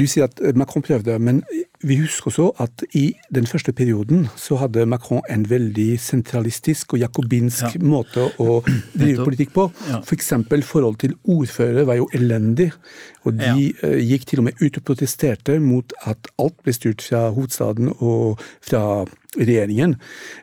Du 0.00 0.06
sier 0.08 0.26
at 0.26 0.40
Macron 0.58 0.82
prøvde, 0.82 1.18
men 1.22 1.42
vi 1.82 1.96
husker 1.96 2.28
også 2.28 2.46
at 2.60 2.82
i 2.96 3.06
den 3.34 3.46
første 3.48 3.72
perioden 3.72 4.26
så 4.36 4.58
hadde 4.60 4.84
Macron 4.86 5.22
en 5.32 5.46
veldig 5.48 5.94
sentralistisk 6.00 6.92
og 6.92 7.00
jakobinsk 7.00 7.78
ja. 7.78 7.80
måte 7.80 8.26
å 8.42 8.58
drive 9.00 9.24
politikk 9.24 9.54
på. 9.56 9.68
Ja. 9.88 10.02
F.eks. 10.04 10.32
For 10.50 10.66
forhold 10.70 11.00
til 11.00 11.16
ordførere 11.24 11.86
var 11.88 11.96
jo 12.00 12.10
elendig. 12.14 12.70
Og 13.24 13.36
de 13.36 13.70
ja. 13.70 13.72
uh, 13.84 13.96
gikk 13.96 14.28
til 14.28 14.42
og 14.42 14.50
med 14.50 14.60
ut 14.60 14.76
og 14.76 14.84
protesterte 14.84 15.56
mot 15.60 15.92
at 16.08 16.28
alt 16.40 16.60
ble 16.64 16.76
styrt 16.76 17.04
fra 17.04 17.28
hovedstaden 17.32 17.94
og 17.98 18.40
fra 18.64 19.06
regjeringen. 19.38 19.96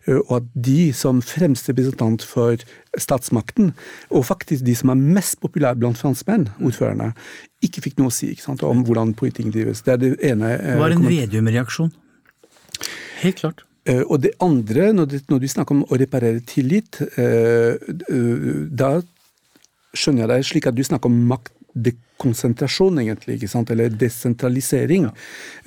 Uh, 0.07 0.19
og 0.19 0.33
at 0.41 0.51
de 0.67 0.91
som 0.97 1.21
fremste 1.21 1.73
representant 1.73 2.25
for 2.25 2.57
statsmakten, 2.97 3.73
og 4.09 4.25
faktisk 4.25 4.65
de 4.65 4.75
som 4.75 4.89
er 4.89 5.01
mest 5.17 5.39
populære 5.41 5.77
blant 5.77 5.97
franskmenn, 5.97 6.47
ordførerne, 6.63 7.11
ikke 7.65 7.81
fikk 7.87 7.97
noe 7.97 8.11
å 8.11 8.13
si 8.13 8.29
sant, 8.37 8.61
om 8.65 8.83
hvordan 8.85 9.15
politikken 9.17 9.53
drives. 9.53 9.81
Det 9.85 9.95
er 9.95 10.01
det 10.01 10.11
ene. 10.25 10.51
Eh, 10.53 10.73
det 10.75 10.81
var 10.81 10.93
en 10.93 11.05
Vedum-reaksjon. 11.27 11.91
Helt 13.21 13.41
klart. 13.43 13.63
Uh, 13.87 14.03
og 14.07 14.23
det 14.23 14.33
andre, 14.43 14.89
når, 14.95 15.21
du 15.39 15.47
snakker 15.47 15.75
om 15.77 15.85
å 15.87 15.99
reparere 15.99 16.43
tillit, 16.47 16.99
uh, 17.19 17.77
uh, 18.11 18.65
da 18.67 18.97
skjønner 19.95 20.25
jeg 20.25 20.31
deg 20.33 20.47
slik 20.49 20.67
at 20.69 20.75
du 20.75 20.83
snakker 20.83 21.11
om 21.11 21.21
makt 21.29 21.53
dekonsentrasjon, 21.85 22.97
egentlig, 23.03 23.37
ikke 23.37 23.49
sant? 23.51 23.71
eller 23.73 23.93
desentralisering. 23.93 25.07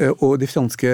Ja. 0.01 0.11
Og 0.19 0.39
det 0.43 0.51
franske 0.51 0.93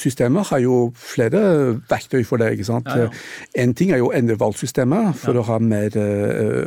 systemet 0.00 0.48
har 0.50 0.62
jo 0.64 0.80
flere 0.96 1.42
verktøy 1.90 2.24
for 2.26 2.40
det. 2.40 2.54
ikke 2.56 2.68
sant? 2.68 2.88
Ja, 2.88 3.06
ja. 3.06 3.62
En 3.64 3.74
ting 3.78 3.92
er 3.92 4.02
jo 4.02 4.10
å 4.10 4.14
endre 4.16 4.38
valgsystemet 4.40 5.16
for 5.20 5.38
å 5.38 5.46
ha 5.48 5.58
mer, 5.62 5.96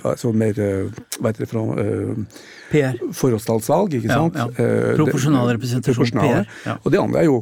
altså 0.03 0.33
mer 0.33 0.57
Hva 0.57 1.31
heter 1.31 1.45
det 1.45 1.49
for 1.51 1.61
noe? 1.61 2.25
PR. 2.71 2.99
Forholdstalsvalg, 3.17 3.97
ikke 3.99 4.11
sant? 4.13 4.37
Proporsjonal 4.99 5.55
representasjon, 5.57 6.13
PR. 6.21 6.77
Og 6.81 6.91
det 6.93 7.01
andre 7.01 7.25
er 7.25 7.29
jo 7.29 7.41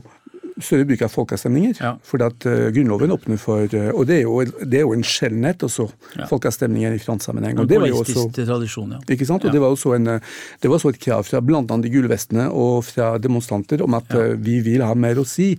større 0.63 0.85
bruk 0.89 1.03
av 1.05 1.11
folkeavstemninger. 1.13 1.77
Ja. 1.79 1.93
For 2.05 2.23
at 2.25 2.45
uh, 2.47 2.67
Grunnloven 2.75 3.13
åpner 3.15 3.39
for 3.41 3.63
uh, 3.65 3.89
Og 3.93 4.05
det 4.09 4.19
er 4.19 4.23
jo, 4.25 4.43
det 4.43 4.81
er 4.81 4.85
jo 4.85 4.93
en 4.95 5.05
sjeldenhet 5.05 5.63
også, 5.67 5.87
ja. 6.17 6.27
folkeavstemninger 6.29 6.97
i 6.97 7.01
fransk 7.03 7.29
sammenheng. 7.29 7.59
Og 7.61 7.69
det 7.69 7.79
var 7.81 7.91
jo 7.91 8.01
også, 8.03 8.27
tradisjon, 8.37 8.95
ja. 8.97 9.01
Ikke 9.15 9.27
sant? 9.29 9.45
Og 9.45 9.55
det 9.55 9.63
var 9.63 9.75
også 9.75 9.95
en, 9.97 10.11
det 10.15 10.71
var 10.71 10.77
også 10.77 10.93
et 10.93 11.01
krav 11.01 11.25
fra 11.27 11.41
bl.a. 11.43 11.61
de 11.61 11.93
gule 11.93 12.11
vestene 12.11 12.49
og 12.49 12.83
fra 12.87 13.11
demonstranter 13.21 13.83
om 13.85 13.97
at 13.99 14.15
uh, 14.15 14.33
vi 14.39 14.59
vil 14.65 14.85
ha 14.85 14.93
mer 14.95 15.19
å 15.21 15.27
si, 15.27 15.51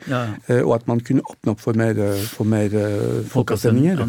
og 0.60 0.72
at 0.74 0.86
man 0.90 1.00
kunne 1.04 1.24
åpne 1.26 1.54
opp 1.54 1.60
for 1.62 1.78
mer, 1.78 1.98
for 2.30 2.48
mer 2.48 2.74
folkeavstemninger. 3.30 4.00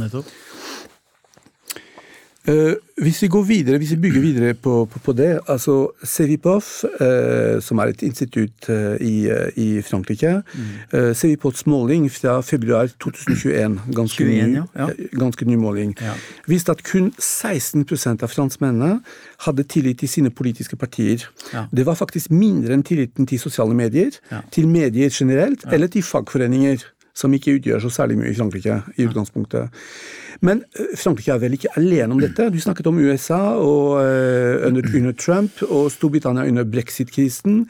Uh, 2.50 2.74
hvis 2.98 3.22
vi 3.22 3.28
går 3.28 3.44
videre, 3.46 3.78
hvis 3.78 3.92
vi 3.92 3.96
bygger 4.02 4.22
videre 4.22 4.54
på, 4.54 4.86
på, 4.86 5.00
på 5.00 5.14
det 5.14 5.40
altså 5.48 5.92
Sevipov, 6.04 6.64
uh, 7.02 7.62
som 7.62 7.78
er 7.78 7.92
et 7.92 8.02
institutt 8.02 8.70
uh, 8.70 8.96
i, 8.98 9.30
i, 9.56 9.82
Frankrike 9.86 10.42
mm. 10.42 11.14
Sevipovs 11.14 11.68
måling 11.70 12.08
fra 12.12 12.40
februar 12.42 12.90
2021, 13.00 13.80
ganske, 13.96 14.26
21, 14.26 14.48
ny, 14.48 14.56
ja. 14.56 14.64
Ja. 14.76 14.88
ganske 15.20 15.46
ny 15.46 15.56
måling, 15.56 15.94
ja. 16.02 16.16
viste 16.50 16.74
at 16.74 16.82
kun 16.84 17.12
16% 17.22 18.26
av 18.26 18.34
franskmennene 18.34 19.04
hadde 19.46 19.68
tillit 19.70 20.02
til 20.02 20.10
sine 20.10 20.34
politiske 20.34 20.76
partier. 20.76 21.28
Det 21.72 21.86
var 21.86 22.00
faktisk 22.00 22.34
mindre 22.34 22.74
enn 22.74 22.84
tilliten 22.84 23.30
til 23.30 23.40
sosiale 23.40 23.78
medier, 23.78 24.18
til 24.52 24.68
medier 24.68 25.14
generelt, 25.14 25.68
eller 25.70 25.94
til 25.94 26.02
fagforeninger 26.04 26.90
som 27.18 27.34
ikke 27.34 27.58
utgjør 27.60 27.84
så 27.84 27.92
særlig 27.94 28.20
mye 28.22 28.32
i 28.32 28.38
Frankrike 28.38 28.82
i 28.98 29.08
utgangspunktet. 29.08 29.72
Men 30.46 30.64
eh, 30.74 30.94
Frankrike 30.98 31.36
er 31.36 31.42
vel 31.44 31.56
ikke 31.58 31.74
alene 31.78 32.16
om 32.16 32.22
dette. 32.26 32.50
Du 32.54 32.60
snakket 32.62 32.90
om 32.90 33.00
USA 33.02 33.40
og, 33.62 34.02
uh, 34.02 34.68
under, 34.68 34.88
under, 35.00 35.16
Trump 35.18 35.62
og 35.68 35.92
Storbritannia 35.94 36.48
under 36.50 36.66
brexit-krisen. 36.68 37.66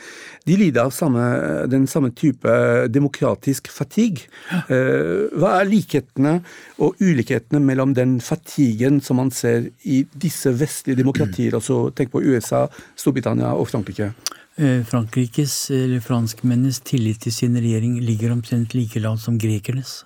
De 0.47 0.57
lider 0.59 0.85
av 0.85 0.93
samme, 0.95 1.23
den 1.71 1.87
samme 1.91 2.13
type 2.15 2.55
demokratisk 2.93 3.71
fatigue. 3.73 4.29
Uh, 4.69 5.27
hva 5.35 5.57
er 5.59 5.71
likhetene 5.71 6.37
og 6.81 6.99
ulikhetene 7.01 7.61
mellom 7.63 7.95
den 7.97 8.19
fatiguen 8.23 9.01
som 9.03 9.19
man 9.21 9.33
ser 9.35 9.67
i 9.83 10.03
disse 10.13 10.53
vestlige 10.55 11.01
demokratier, 11.03 11.55
altså 11.59 11.89
tenk 11.95 12.13
på 12.15 12.23
USA, 12.23 12.67
Storbritannia 12.99 13.55
og 13.57 13.67
Frankrike? 13.71 14.13
Eh, 14.59 14.83
Frankrikes, 14.83 15.71
eller 15.71 16.01
franskmennenes, 16.03 16.81
tillit 16.83 17.21
til 17.23 17.33
sin 17.33 17.55
regjering 17.55 17.99
ligger 18.03 18.33
omtrent 18.33 18.75
like 18.75 18.99
lavt 18.99 19.23
som 19.23 19.39
grekernes. 19.39 20.01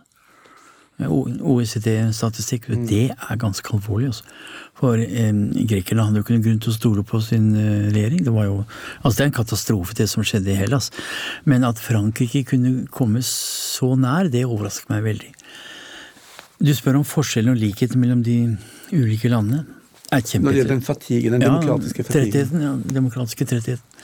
Eh, 0.98 1.12
OECD-statistikk. 1.12 2.70
Mm. 2.70 2.86
Det 2.88 3.06
er 3.12 3.40
ganske 3.42 3.74
alvorlig. 3.76 4.14
Også. 4.14 4.24
For 4.80 5.02
eh, 5.02 5.34
grekerne 5.68 6.06
hadde 6.08 6.22
jo 6.22 6.26
ikke 6.26 6.36
noen 6.38 6.46
grunn 6.46 6.62
til 6.64 6.72
å 6.72 6.78
stole 6.78 7.04
på 7.08 7.20
sin 7.26 7.50
eh, 7.60 7.90
regjering. 7.92 8.24
Det 8.24 8.36
var 8.36 8.48
jo, 8.48 8.60
altså 9.02 9.18
det 9.18 9.26
er 9.26 9.32
en 9.32 9.40
katastrofe, 9.42 9.98
det 9.98 10.08
som 10.12 10.24
skjedde 10.24 10.54
i 10.54 10.60
Hellas. 10.60 10.92
Men 11.44 11.68
at 11.68 11.82
Frankrike 11.84 12.46
kunne 12.48 12.86
komme 12.94 13.24
så 13.28 13.96
nær, 14.00 14.32
det 14.32 14.46
overrasker 14.48 14.94
meg 14.94 15.08
veldig. 15.10 15.32
Du 16.64 16.72
spør 16.72 17.02
om 17.02 17.08
forskjellen 17.08 17.52
og 17.52 17.60
likheten 17.60 18.00
mellom 18.00 18.22
de 18.24 18.38
ulike 18.94 19.28
landene. 19.32 19.66
Er 20.14 20.22
Når 20.22 20.54
det 20.54 20.60
gjelder 20.62 20.76
den 20.76 20.86
fatigen, 20.86 21.34
den 21.34 21.42
demokratiske 21.42 22.04
fatigen? 22.06 22.62
Ja, 22.62 22.76
demokratiske 22.78 23.48
trettheten. 23.50 24.04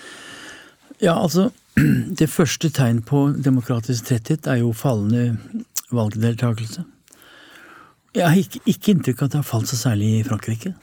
Ja, 1.01 1.15
altså 1.23 1.49
Det 2.19 2.29
første 2.29 2.69
tegn 2.69 3.01
på 3.01 3.31
demokratisk 3.43 4.09
tretthet 4.11 4.47
er 4.47 4.61
jo 4.61 4.73
fallende 4.75 5.37
valgdeltakelse. 5.91 6.83
Jeg 8.15 8.27
har 8.27 8.37
ikke, 8.37 8.59
ikke 8.67 8.91
inntrykk 8.91 9.21
av 9.21 9.25
at 9.25 9.31
det 9.33 9.39
har 9.39 9.47
falt 9.47 9.71
så 9.71 9.77
særlig 9.79 10.09
i 10.19 10.23
Frankrike. 10.27 10.73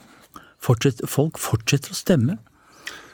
Fortsett, 0.59 1.01
folk 1.07 1.37
fortsetter 1.39 1.93
å 1.93 1.97
stemme. 1.97 2.37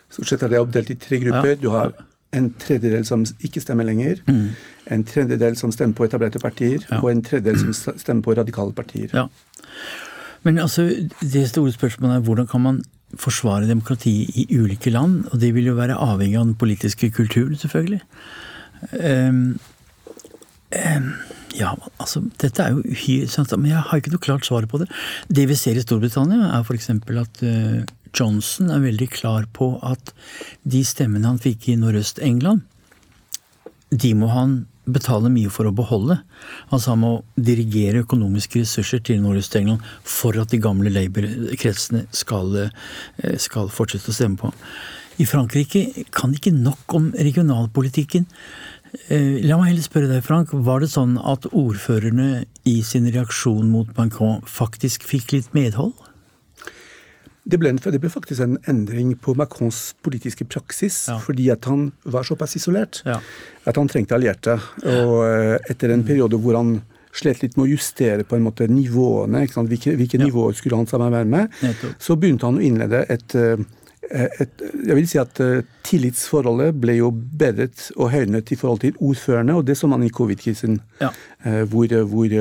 Stort 0.09 0.31
sett 0.31 0.45
er 0.45 0.53
det 0.53 0.61
oppdelt 0.63 0.91
i 0.93 0.97
tre 0.99 1.19
grupper. 1.19 1.51
Ja. 1.57 1.59
Du 1.59 1.69
har 1.73 1.91
en 2.35 2.49
tredjedel 2.59 3.05
som 3.07 3.25
ikke 3.43 3.61
stemmer 3.63 3.87
lenger, 3.87 4.21
mm. 4.27 4.47
en 4.91 5.03
tredjedel 5.07 5.55
som 5.59 5.71
stemmer 5.71 5.95
på 5.95 6.07
etablerte 6.07 6.39
partier, 6.39 6.83
ja. 6.89 6.99
og 7.01 7.11
en 7.11 7.23
tredjedel 7.23 7.59
som 7.59 7.95
stemmer 7.99 8.23
på 8.23 8.35
radikale 8.39 8.75
partier. 8.75 9.11
Ja. 9.13 9.27
Men 10.43 10.59
altså, 10.63 10.87
det 11.21 11.47
store 11.49 11.71
spørsmålet 11.75 12.15
er 12.15 12.25
hvordan 12.27 12.47
kan 12.47 12.61
man 12.61 12.81
forsvare 13.21 13.69
demokrati 13.69 14.13
i 14.41 14.47
ulike 14.57 14.91
land, 14.93 15.25
og 15.31 15.39
det 15.41 15.53
vil 15.55 15.69
jo 15.71 15.77
være 15.77 15.97
avhengig 16.01 16.39
av 16.39 16.49
den 16.49 16.57
politiske 16.59 17.11
kulturen, 17.15 17.57
selvfølgelig. 17.59 18.01
Um, 18.91 19.59
um, 20.75 21.09
ja, 21.55 21.71
altså, 21.97 22.21
dette 22.41 22.61
er 22.61 22.75
jo 22.75 22.83
uhyre 22.83 23.57
Men 23.57 23.71
jeg 23.71 23.83
har 23.87 24.01
ikke 24.01 24.11
noe 24.13 24.25
klart 24.25 24.45
svar 24.45 24.67
på 24.67 24.81
det. 24.81 24.89
Det 25.31 25.47
vi 25.49 25.55
ser 25.55 25.79
i 25.79 25.83
Storbritannia, 25.83 26.51
er 26.51 26.63
f.eks. 26.67 26.89
at 26.91 27.43
uh, 27.43 27.83
Johnson 28.15 28.71
er 28.71 28.83
veldig 28.83 29.09
klar 29.09 29.47
på 29.53 29.75
at 29.83 30.13
de 30.63 30.83
stemmene 30.85 31.27
han 31.27 31.41
fikk 31.41 31.69
i 31.69 31.79
Nordøst-England, 31.79 32.63
de 33.95 34.13
må 34.17 34.27
han 34.33 34.65
betale 34.85 35.31
mye 35.33 35.51
for 35.53 35.67
å 35.67 35.73
beholde. 35.75 36.19
Altså 36.69 36.93
han 36.93 37.01
må 37.03 37.13
dirigere 37.37 38.03
økonomiske 38.05 38.61
ressurser 38.63 39.01
til 39.05 39.21
Nordøst-England 39.23 39.83
for 40.01 40.37
at 40.41 40.53
de 40.53 40.61
gamle 40.61 40.91
Labour-kretsene 40.93 42.05
skal, 42.15 42.55
eh, 42.67 43.37
skal, 43.41 43.69
fortsette 43.69 44.11
å 44.11 44.15
stemme 44.15 44.37
på. 44.37 44.53
I 45.17 45.25
Frankrike 45.25 46.05
kan 46.11 46.33
ikke 46.35 46.53
nok 46.53 46.93
om 46.93 47.11
regionalpolitikken. 47.11 48.25
Eh, 49.09 49.41
la 49.43 49.57
meg 49.57 49.71
heller 49.71 49.85
spørre 49.85 50.11
deg, 50.11 50.23
Frank. 50.23 50.51
Var 50.51 50.79
det 50.79 50.91
sånn 50.91 51.17
at 51.17 51.47
ordførerne 51.51 52.45
i 52.65 52.81
sin 52.81 53.05
reaksjon 53.11 53.69
mot 53.71 53.87
Macron 53.97 54.41
faktisk 54.41 55.03
fikk 55.03 55.31
litt 55.31 55.53
medhold? 55.53 55.93
Det 57.45 57.59
ble, 57.61 57.75
det 57.77 57.99
ble, 58.01 58.09
faktisk 58.09 58.41
en 58.41 58.57
endring 58.65 59.11
på 59.21 59.35
Macrons 59.37 59.93
politiske 60.05 60.47
praksis, 60.49 61.03
ja. 61.11 61.19
fordi 61.21 61.51
at 61.53 61.67
han 61.69 61.91
var 62.01 62.25
såpass 62.25 62.57
isolert 62.57 63.03
ja. 63.05 63.19
at 63.69 63.77
han 63.77 63.89
trengte 63.91 64.17
allierte. 64.17 64.57
Og 64.81 65.19
eh, 65.27 65.53
etter 65.69 65.93
en 65.93 66.05
periode 66.07 66.39
hvor 66.41 66.57
han 66.57 66.79
slet 67.15 67.43
litt 67.43 67.55
med 67.55 67.67
å 67.67 67.71
justere 67.75 68.25
på 68.27 68.35
en 68.35 68.47
måte 68.47 68.67
nivåene, 68.67 69.45
hvilke, 69.45 69.93
hvilke 69.95 70.17
ja. 70.17 70.25
nivåer 70.25 70.57
skulle 70.57 70.81
han 70.81 70.89
samarbeide 70.89 71.31
med, 71.31 71.85
så 72.01 72.17
begynte 72.19 72.49
han 72.49 72.57
å 72.59 72.65
innlede 72.65 73.05
et 73.13 73.37
eh, 73.37 73.61
et, 74.11 74.63
jeg 74.85 74.95
vil 74.97 75.07
si 75.09 75.17
at 75.21 75.39
Tillitsforholdet 75.85 76.75
ble 76.81 76.97
jo 76.99 77.11
bedret 77.11 77.87
og 77.95 78.11
høynet 78.13 78.51
i 78.53 78.57
forhold 78.59 78.81
til 78.83 78.97
ordførerne, 78.99 79.55
og 79.57 79.65
det 79.67 79.77
så 79.77 79.89
man 79.89 80.03
i 80.05 80.11
covid-krisen. 80.13 80.79
Ja. 81.01 81.09
Hvor, 81.69 81.91
hvor, 82.09 82.35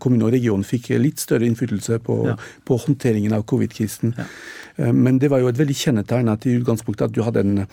kommune 0.00 0.26
og 0.26 0.34
region 0.36 0.64
fikk 0.66 0.90
litt 1.00 1.20
større 1.22 1.48
innflytelse 1.48 1.96
på, 2.04 2.18
ja. 2.28 2.34
på 2.68 2.76
håndteringen 2.82 3.32
av 3.36 3.46
covid-krisen. 3.48 4.12
Ja. 4.18 4.26
Eh, 4.78 4.92
men 4.92 5.18
det 5.18 5.30
var 5.30 5.42
jo 5.42 5.50
et 5.50 5.58
veldig 5.58 5.76
kjennetegn 5.76 6.30
at 6.30 6.46
i 6.46 6.54
utgangspunktet 6.60 7.08
at 7.08 7.14
du 7.14 7.22
hadde 7.26 7.42
en 7.42 7.64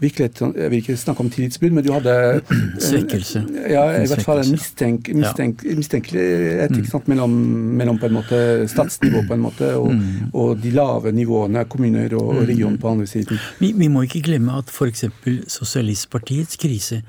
virkelig, 0.00 0.30
Jeg 0.40 0.70
vil 0.70 0.78
ikke 0.80 0.96
snakke 0.96 1.20
om 1.20 1.30
tillitsbrudd, 1.30 1.72
men 1.76 1.84
du 1.84 1.92
hadde 1.92 2.14
Svekkelse. 2.88 3.44
Ja, 3.68 3.84
i 4.00 4.08
hvert 4.08 4.24
fall 4.24 4.42
en 4.44 4.52
mistenk, 4.54 5.10
mistenk, 5.14 5.64
mistenkelighet 5.64 6.76
mm. 6.76 7.02
mellom, 7.06 7.34
mellom, 7.80 7.98
på 8.00 8.08
en 8.08 8.16
måte 8.16 8.40
statsnivå 8.68 9.24
på 9.28 9.36
en 9.36 9.44
måte, 9.44 9.72
og, 9.76 9.92
mm. 9.92 10.30
og 10.32 10.60
de 10.60 10.72
lave 10.76 11.12
nivåene, 11.12 11.64
kommuner 11.68 12.14
og, 12.16 12.28
og 12.28 12.42
mm. 12.42 12.46
region 12.52 12.78
på 12.80 12.94
andre 12.94 13.06
siden. 13.06 13.40
Vi, 13.60 13.72
vi 13.76 13.88
må 13.88 14.06
ikke 14.08 14.24
glemme 14.30 14.56
at 14.60 14.72
f.eks. 14.72 15.04
Sosialistpartiets 15.48 16.56
krise 16.60 17.02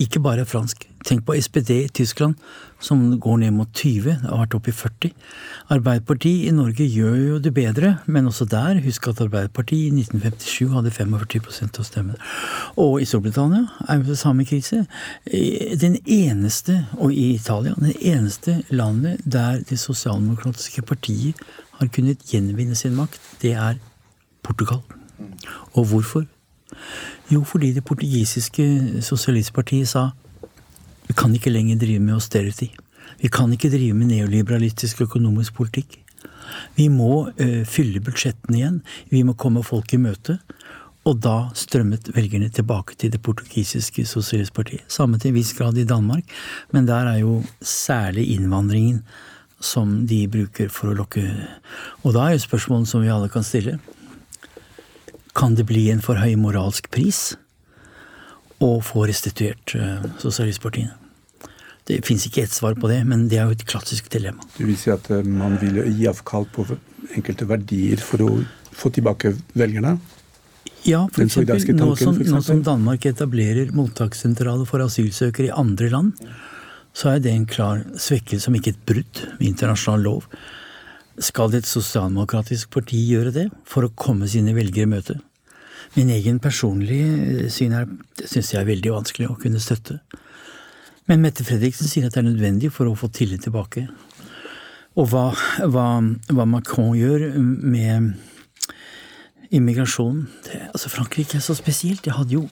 ikke 0.00 0.20
bare 0.20 0.42
er 0.42 0.50
fransk. 0.50 0.88
Tenk 1.04 1.26
på 1.26 1.34
SPD 1.36 1.70
i 1.84 1.88
Tyskland, 1.92 2.38
som 2.80 3.02
går 3.20 3.36
ned 3.42 3.52
mot 3.56 3.68
20, 3.76 4.04
det 4.08 4.28
har 4.30 4.40
vært 4.40 4.56
oppe 4.56 4.70
i 4.72 4.76
40. 4.76 5.10
Arbeiderpartiet 5.74 6.48
i 6.48 6.54
Norge 6.56 6.86
gjør 6.88 7.16
jo 7.18 7.40
det 7.44 7.52
bedre, 7.56 7.90
men 8.06 8.28
også 8.30 8.46
der, 8.48 8.80
husk 8.84 9.08
at 9.10 9.20
Arbeiderpartiet 9.24 9.92
i 9.92 10.04
1957 10.04 10.72
hadde 10.72 10.92
45% 10.96 11.80
av 11.80 11.88
stemmene. 11.88 12.32
Og 12.80 13.02
i 13.02 13.08
Storbritannia 13.08 13.66
er 13.88 14.00
jo 14.00 14.08
det 14.08 14.18
samme 14.20 14.48
krise. 14.48 14.84
Den 15.84 15.98
eneste, 16.04 16.80
og 16.96 17.12
i 17.12 17.34
Italia, 17.34 17.76
den 17.76 17.92
eneste 18.00 18.62
landet 18.72 19.20
der 19.24 19.60
det 19.68 19.80
sosialdemokratiske 19.80 20.82
partiet 20.88 21.40
har 21.78 21.92
kunnet 21.92 22.24
gjenvinne 22.30 22.76
sin 22.78 22.96
makt, 22.96 23.20
det 23.42 23.52
er 23.52 23.80
Portugal. 24.42 24.80
Og 25.74 25.84
hvorfor? 25.84 26.24
Jo, 27.32 27.44
fordi 27.44 27.72
det 27.72 27.84
portugisiske 27.84 29.02
sosialistpartiet 29.02 29.88
sa 29.88 30.10
kan 31.16 31.34
ikke 31.34 31.52
lenger 31.52 31.80
drive 31.80 32.02
med 32.02 32.16
austerity. 32.16 32.70
Vi 33.20 33.30
kan 33.32 33.52
ikke 33.54 33.70
drive 33.72 33.96
med 33.96 34.10
neoliberalistisk 34.12 35.04
økonomisk 35.06 35.54
politikk. 35.56 35.98
Vi 36.76 36.88
må 36.92 37.26
uh, 37.28 37.62
fylle 37.68 38.02
budsjettene 38.04 38.58
igjen. 38.58 38.80
Vi 39.10 39.22
må 39.26 39.36
komme 39.38 39.64
folk 39.66 39.94
i 39.94 40.00
møte. 40.00 40.38
Og 41.04 41.18
da 41.20 41.50
strømmet 41.56 42.08
velgerne 42.16 42.48
tilbake 42.48 42.96
til 42.96 43.12
det 43.12 43.20
portugisiske 43.24 44.06
sosialistpartiet. 44.08 44.86
Samme 44.88 45.20
til 45.20 45.32
en 45.32 45.36
viss 45.36 45.52
grad 45.56 45.76
i 45.76 45.84
Danmark, 45.84 46.24
men 46.72 46.88
der 46.88 47.10
er 47.10 47.18
jo 47.20 47.42
særlig 47.60 48.30
innvandringen 48.38 49.02
som 49.60 50.06
de 50.08 50.24
bruker 50.28 50.68
for 50.72 50.90
å 50.90 50.96
lokke 50.96 51.22
Og 52.04 52.12
da 52.12 52.26
er 52.26 52.34
jo 52.34 52.42
spørsmålet 52.44 52.88
som 52.88 53.04
vi 53.04 53.12
alle 53.12 53.30
kan 53.32 53.44
stille 53.44 53.78
kan 55.34 55.54
det 55.54 55.66
bli 55.66 55.88
en 55.90 56.02
for 56.04 56.20
høy 56.20 56.36
moralsk 56.38 56.90
pris 56.94 57.32
å 58.62 58.78
få 58.84 59.08
restituert 59.10 59.74
uh, 59.74 60.04
sosialistpartiene? 60.22 61.03
Det 61.84 62.00
fins 62.06 62.24
ikke 62.28 62.46
ett 62.46 62.54
svar 62.54 62.76
på 62.80 62.88
det, 62.88 63.02
men 63.04 63.26
det 63.28 63.38
er 63.40 63.50
jo 63.50 63.56
et 63.58 63.64
klassisk 63.68 64.08
dilemma. 64.12 64.44
Du 64.56 64.64
vil 64.64 64.76
si 64.80 64.92
at 64.92 65.10
uh, 65.12 65.20
man 65.24 65.58
vil 65.60 65.82
gi 65.84 66.08
avkall 66.08 66.46
på 66.52 66.64
enkelte 67.12 67.48
verdier 67.48 68.00
for 68.00 68.24
å 68.24 68.30
få 68.74 68.90
tilbake 68.94 69.34
velgerne? 69.52 69.98
Ja, 70.84 71.04
for 71.12 71.24
eksempel, 71.24 71.60
nå, 71.76 71.92
som, 71.96 72.16
nå 72.16 72.40
som 72.44 72.60
Danmark 72.64 73.06
etablerer 73.08 73.72
mottakssentraler 73.76 74.68
for 74.68 74.84
asylsøkere 74.84 75.48
i 75.48 75.54
andre 75.56 75.88
land, 75.92 76.26
så 76.94 77.14
er 77.14 77.22
det 77.24 77.32
en 77.32 77.46
klar 77.48 77.82
svekkelse, 77.98 78.50
om 78.50 78.58
ikke 78.58 78.74
et 78.74 78.82
brudd 78.86 79.22
med 79.38 79.46
internasjonal 79.48 80.04
lov. 80.04 80.26
Skal 81.24 81.54
et 81.56 81.68
sosialdemokratisk 81.68 82.72
parti 82.74 83.00
gjøre 83.08 83.32
det 83.34 83.46
for 83.68 83.86
å 83.86 83.94
komme 83.96 84.28
sine 84.30 84.54
velgere 84.56 84.88
i 84.88 84.92
møte? 84.92 85.16
Min 85.94 86.10
egen 86.10 86.40
personlige 86.42 87.48
syn 87.54 87.74
er 87.78 87.88
syns 88.24 88.52
jeg 88.52 88.60
er 88.60 88.68
veldig 88.68 88.94
vanskelig 88.94 89.30
å 89.30 89.38
kunne 89.40 89.62
støtte. 89.62 90.00
Men 91.10 91.24
Mette 91.24 91.44
Fredriksen 91.44 91.88
sier 91.90 92.06
at 92.08 92.14
det 92.16 92.22
er 92.22 92.30
nødvendig 92.30 92.70
for 92.72 92.88
å 92.88 92.96
få 92.96 93.10
tillit 93.12 93.44
tilbake. 93.44 93.86
Og 94.94 95.10
hva, 95.10 95.26
hva, 95.66 95.88
hva 96.30 96.46
Macron 96.46 96.94
gjør 96.96 97.26
med 97.40 98.14
immigrasjonen 99.54 100.24
altså 100.72 100.90
Frankrike 100.90 101.38
er 101.38 101.44
så 101.44 101.54
spesielt. 101.58 102.04
De 102.06 102.14
hadde 102.14 102.36
jo 102.36 102.44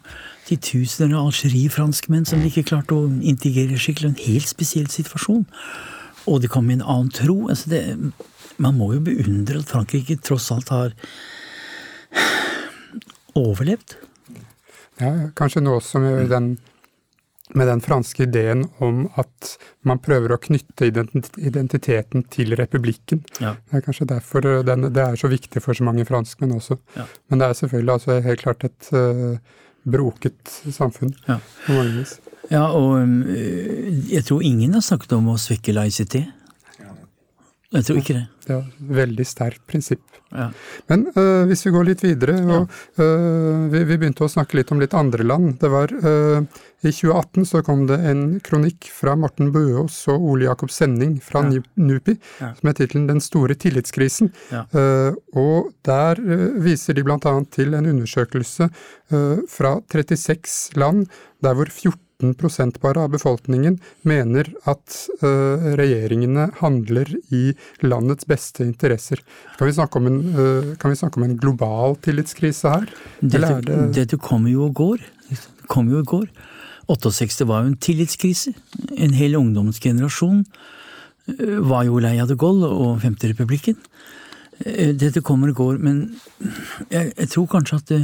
titusener 0.46 1.16
av 1.18 1.30
algerifranskmenn 1.30 2.26
som 2.28 2.42
de 2.42 2.50
ikke 2.50 2.66
klarte 2.72 2.96
å 2.96 3.08
integrere 3.08 3.78
skikkelig. 3.80 4.12
En 4.12 4.24
helt 4.26 4.50
spesiell 4.50 4.90
situasjon. 4.92 5.46
Og 6.30 6.42
de 6.42 6.50
kom 6.50 6.68
med 6.68 6.80
en 6.80 6.88
annen 6.94 7.12
tro. 7.14 7.48
Altså 7.50 7.72
det, 7.72 7.82
man 8.62 8.78
må 8.78 8.92
jo 8.96 9.04
beundre 9.06 9.62
at 9.62 9.70
Frankrike 9.72 10.18
tross 10.22 10.50
alt 10.54 10.70
har 10.74 10.94
overlevd. 13.38 13.96
Ja, 15.00 15.12
kanskje 15.38 15.64
nå 15.64 15.78
som 15.82 16.04
den, 16.30 16.52
med 17.58 17.68
den 17.68 17.82
franske 17.84 18.24
ideen 18.26 18.64
om 18.82 19.04
at 19.20 19.54
man 19.86 20.00
prøver 20.02 20.34
å 20.34 20.40
knytte 20.42 20.88
identiteten 20.88 22.26
til 22.32 22.56
republikken. 22.58 23.22
Ja. 23.42 23.54
Det 23.68 23.80
er 23.80 23.86
kanskje 23.86 24.08
derfor 24.14 24.46
den, 24.66 24.88
det 24.94 25.04
er 25.04 25.18
så 25.20 25.30
viktig 25.32 25.62
for 25.64 25.76
så 25.76 25.86
mange 25.86 26.06
franskmenn 26.08 26.54
også. 26.56 26.78
Ja. 26.96 27.06
Men 27.28 27.42
det 27.42 27.48
er 27.48 27.58
selvfølgelig 27.60 27.96
altså 27.98 28.20
helt 28.24 28.44
klart 28.44 28.68
et 28.68 28.92
uh, 28.96 29.38
broket 29.82 30.60
samfunn 30.70 31.14
ja. 31.28 31.40
på 31.66 31.78
mange 31.78 31.96
vis. 32.00 32.18
Ja, 32.50 32.66
og 32.74 33.02
um, 33.02 33.20
jeg 34.10 34.24
tror 34.28 34.44
ingen 34.44 34.74
har 34.76 34.84
snakket 34.84 35.14
om 35.16 35.30
å 35.32 35.40
svekke 35.40 35.74
laicitet. 35.76 36.30
Jeg 37.72 37.86
tror 37.86 38.00
ikke 38.02 38.16
det. 38.18 38.24
Det 38.42 38.52
er 38.52 38.58
et 38.62 38.88
veldig 38.98 39.24
sterkt 39.24 39.62
prinsipp. 39.70 40.02
Ja. 40.32 40.48
Men 40.88 41.06
uh, 41.12 41.44
hvis 41.48 41.62
vi 41.66 41.72
går 41.74 41.86
litt 41.86 42.02
videre 42.04 42.38
og 42.40 42.70
øh, 42.96 43.66
vi, 43.72 43.82
vi, 43.84 43.96
begynte 44.00 44.24
å 44.24 44.30
snakke 44.32 44.56
litt 44.56 44.70
om 44.72 44.80
litt 44.80 44.94
andre 44.96 45.26
land. 45.26 45.58
Det 45.60 45.68
var 45.72 45.92
uh, 45.92 46.40
I 46.80 46.88
2018 46.88 47.48
så 47.50 47.62
kom 47.64 47.84
det 47.90 47.98
en 48.08 48.22
kronikk 48.44 48.88
fra 48.92 49.14
Morten 49.20 49.52
Bøås 49.54 49.98
og 50.12 50.24
Ole 50.32 50.48
Jakob 50.48 50.72
Sending 50.72 51.18
fra 51.24 51.44
ja. 51.52 51.60
NUPI 51.76 52.16
ja. 52.40 52.52
som 52.58 52.70
er 52.70 52.78
tittelen 52.78 53.08
'Den 53.10 53.20
store 53.24 53.56
tillitskrisen'. 53.60 54.32
og 55.36 55.72
der 55.84 56.20
viser 56.64 56.96
de 56.96 57.04
bl.a. 57.04 57.34
til 57.52 57.74
en 57.76 57.88
undersøkelse 57.92 58.68
fra 59.52 59.76
36 59.92 60.80
land 60.80 61.06
der 61.44 61.54
hvor 61.54 61.68
14 61.68 62.00
15 62.22 62.80
bare 62.82 63.04
av 63.04 63.12
befolkningen 63.12 63.78
mener 64.08 64.48
at 64.70 64.96
uh, 65.22 65.74
regjeringene 65.78 66.48
handler 66.60 67.10
i 67.34 67.42
landets 67.84 68.28
beste 68.30 68.64
interesser. 68.64 69.22
Kan 69.58 69.68
vi 69.68 69.76
snakke 69.76 70.00
om 70.00 70.08
en, 70.10 70.20
uh, 70.36 70.88
vi 70.88 70.98
snakke 70.98 71.20
om 71.20 71.26
en 71.26 71.36
global 71.36 71.96
tillitskrise 72.04 72.74
her? 72.76 72.88
Dette, 73.20 73.60
det... 73.66 73.80
dette 73.98 74.20
kommer 74.22 74.52
jo 74.52 74.68
og 74.68 74.76
går. 74.78 75.04
Kom 75.72 75.90
jo 75.92 76.02
og 76.02 76.10
går. 76.14 76.30
68 76.92 77.46
var 77.48 77.62
jo 77.62 77.72
en 77.72 77.80
tillitskrise. 77.80 78.54
En 78.98 79.14
hel 79.16 79.38
ungdomsgenerasjon 79.38 80.42
uh, 80.44 81.60
var 81.68 81.86
jo 81.88 82.02
lei 82.02 82.16
av 82.22 82.30
de 82.30 82.38
Gaulle 82.38 82.70
og 82.70 83.00
Femterepublikken. 83.04 83.78
Dette 84.62 85.24
kommer 85.26 85.50
og 85.50 85.58
går, 85.58 85.78
men 85.82 85.96
jeg, 86.92 87.08
jeg 87.16 87.30
tror 87.32 87.48
kanskje 87.50 87.78
at 87.80 87.88
det, 87.88 88.02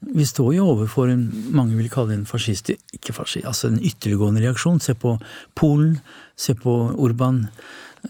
vi 0.00 0.24
står 0.26 0.54
jo 0.56 0.66
overfor 0.72 1.10
en 1.12 1.26
mange 1.52 1.76
vil 1.76 1.90
kalle 1.92 2.14
en 2.16 2.26
fascist, 2.28 2.70
ikke 2.96 3.12
fascist, 3.12 3.44
altså 3.46 3.68
en 3.68 3.80
ytterliggående 3.84 4.40
reaksjon. 4.40 4.80
Se 4.80 4.94
på 4.96 5.18
Polen, 5.58 5.98
se 6.40 6.54
på 6.56 6.74
Urban, 6.96 7.42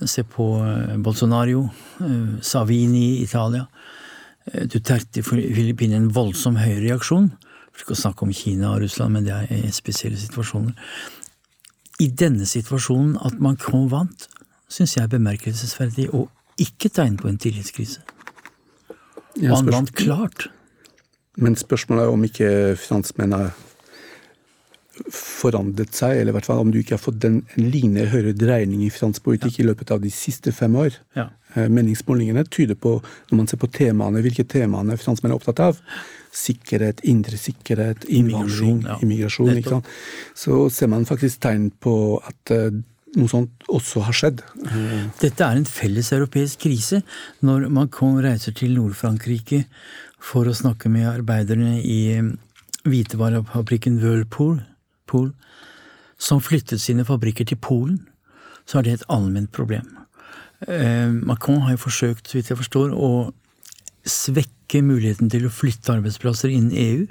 se 0.06 0.22
på 0.22 0.46
eh, 0.62 0.96
Bolsonaro, 1.02 1.64
eh, 2.06 2.36
Savini 2.46 3.16
i 3.16 3.22
Italia. 3.24 3.66
Eh, 4.46 4.68
Duterte 4.70 5.18
i 5.18 5.26
Filippinene, 5.26 6.04
en 6.04 6.12
voldsom 6.14 6.60
høyreaksjon. 6.62 7.32
For 7.72 7.82
ikke 7.82 7.96
å 7.96 8.02
snakke 8.04 8.26
om 8.26 8.34
Kina 8.34 8.70
og 8.76 8.84
Russland, 8.84 9.16
men 9.16 9.26
det 9.26 9.40
er 9.40 9.74
spesielle 9.74 10.20
situasjoner. 10.20 10.78
I 12.00 12.08
denne 12.22 12.46
situasjonen, 12.48 13.18
at 13.26 13.42
Macron 13.42 13.90
vant, 13.90 14.28
syns 14.70 14.94
jeg 14.94 15.04
er 15.04 15.12
bemerkelsesverdig 15.12 16.06
og 16.14 16.30
ikke 16.60 16.92
tegn 16.94 17.18
på 17.18 17.28
en 17.28 17.38
tillitskrise. 17.40 18.06
Og 19.40 19.52
han 19.56 19.70
vant 19.74 19.92
klart. 19.98 20.48
Men 21.40 21.56
spørsmålet 21.58 22.06
er 22.06 22.14
om 22.14 22.24
ikke 22.28 22.52
finansmenn 22.80 23.36
har 23.36 23.50
forandret 25.14 25.94
seg, 25.96 26.18
eller 26.18 26.34
i 26.34 26.36
hvert 26.36 26.48
fall 26.48 26.60
om 26.60 26.70
du 26.72 26.80
ikke 26.80 26.96
har 26.96 27.02
fått 27.02 27.24
en, 27.24 27.40
en 27.56 27.68
lignende 27.72 28.08
høyere 28.12 28.34
dreining 28.36 28.82
i 28.84 28.90
finanspolitikk 28.92 29.56
ja. 29.58 29.62
i 29.62 29.68
løpet 29.70 29.92
av 29.94 30.02
de 30.02 30.12
siste 30.12 30.52
fem 30.52 30.76
år. 30.76 30.98
Ja. 31.16 31.30
Eh, 31.54 31.70
meningsmålingene 31.72 32.44
tyder 32.52 32.76
på, 32.78 32.98
når 33.30 33.40
man 33.40 33.48
ser 33.50 33.60
på 33.62 33.70
temaene, 33.74 34.22
hvilke 34.24 34.44
temaene 34.50 34.98
finansmenn 35.00 35.32
er 35.32 35.40
opptatt 35.40 35.62
av, 35.70 35.80
sikkerhet, 36.36 37.00
indre 37.10 37.40
sikkerhet, 37.40 38.04
innvandring, 38.06 38.84
immigrasjon, 39.00 39.48
ja. 39.50 39.56
immigrasjon 39.56 39.88
så 40.38 40.62
ser 40.70 40.92
man 40.92 41.08
faktisk 41.08 41.40
tegn 41.42 41.70
på 41.82 41.94
at 42.22 42.52
uh, 42.54 42.68
noe 43.18 43.30
sånt 43.30 43.66
også 43.72 44.04
har 44.06 44.14
skjedd. 44.14 44.44
Dette 45.18 45.42
er 45.42 45.58
en 45.58 45.66
felles 45.66 46.12
europeisk 46.14 46.62
krise. 46.68 47.00
Når 47.42 47.66
man 47.72 47.90
reiser 48.22 48.54
til 48.54 48.76
Nord-Frankrike 48.76 49.64
for 50.20 50.48
å 50.48 50.56
snakke 50.56 50.90
med 50.92 51.08
arbeiderne 51.08 51.78
i 51.80 52.00
eh, 52.14 52.30
hvitevarefabrikken 52.88 53.98
Whirlpool, 54.02 54.60
Pool, 55.10 55.32
som 56.20 56.42
flyttet 56.44 56.82
sine 56.82 57.06
fabrikker 57.08 57.48
til 57.48 57.58
Polen, 57.60 58.02
så 58.68 58.78
er 58.78 58.86
det 58.86 58.98
et 58.98 59.08
allment 59.10 59.50
problem. 59.52 59.88
Eh, 60.68 61.08
Macron 61.26 61.64
har 61.64 61.74
jo 61.74 61.86
forsøkt, 61.86 62.28
så 62.28 62.38
vidt 62.38 62.52
jeg 62.52 62.60
forstår, 62.60 62.92
å 62.92 63.32
svekke 64.06 64.82
muligheten 64.84 65.30
til 65.32 65.48
å 65.48 65.52
flytte 65.52 65.96
arbeidsplasser 65.96 66.52
innen 66.52 66.76
EU. 66.76 67.06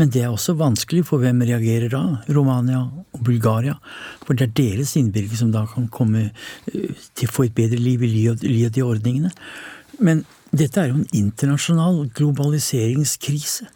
Men 0.00 0.10
det 0.10 0.22
er 0.24 0.32
også 0.32 0.54
vanskelig, 0.56 1.04
for 1.06 1.20
hvem 1.20 1.44
reagerer 1.44 1.92
da? 1.92 2.02
Romania 2.32 2.80
og 2.82 3.24
Bulgaria. 3.26 3.76
For 4.24 4.34
det 4.34 4.48
er 4.48 4.54
deres 4.56 4.94
innbyggere 4.98 5.38
som 5.38 5.52
da 5.52 5.66
kan 5.68 5.90
komme 5.92 6.30
eh, 6.72 7.02
til 7.12 7.28
å 7.28 7.34
få 7.36 7.46
et 7.46 7.56
bedre 7.56 7.80
liv 7.80 8.02
i 8.02 8.12
ly 8.14 8.64
av 8.66 8.72
de 8.72 8.86
ordningene. 8.86 9.32
Men 10.00 10.24
dette 10.52 10.82
er 10.82 10.90
jo 10.90 10.98
en 11.00 11.16
internasjonal 11.16 12.02
globaliseringskrise, 12.16 13.70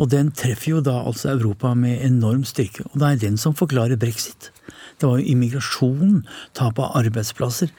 og 0.00 0.08
den 0.14 0.30
treffer 0.32 0.78
jo 0.78 0.80
da 0.84 0.94
altså 1.02 1.34
Europa 1.34 1.74
med 1.76 2.00
enorm 2.06 2.46
styrke. 2.48 2.86
Og 2.88 3.00
det 3.02 3.08
er 3.08 3.22
den 3.26 3.36
som 3.40 3.56
forklarer 3.58 4.00
brexit. 4.00 4.48
Det 4.96 5.08
var 5.08 5.20
jo 5.20 5.32
immigrasjon, 5.34 6.22
tap 6.56 6.80
av 6.80 6.96
arbeidsplasser, 7.02 7.72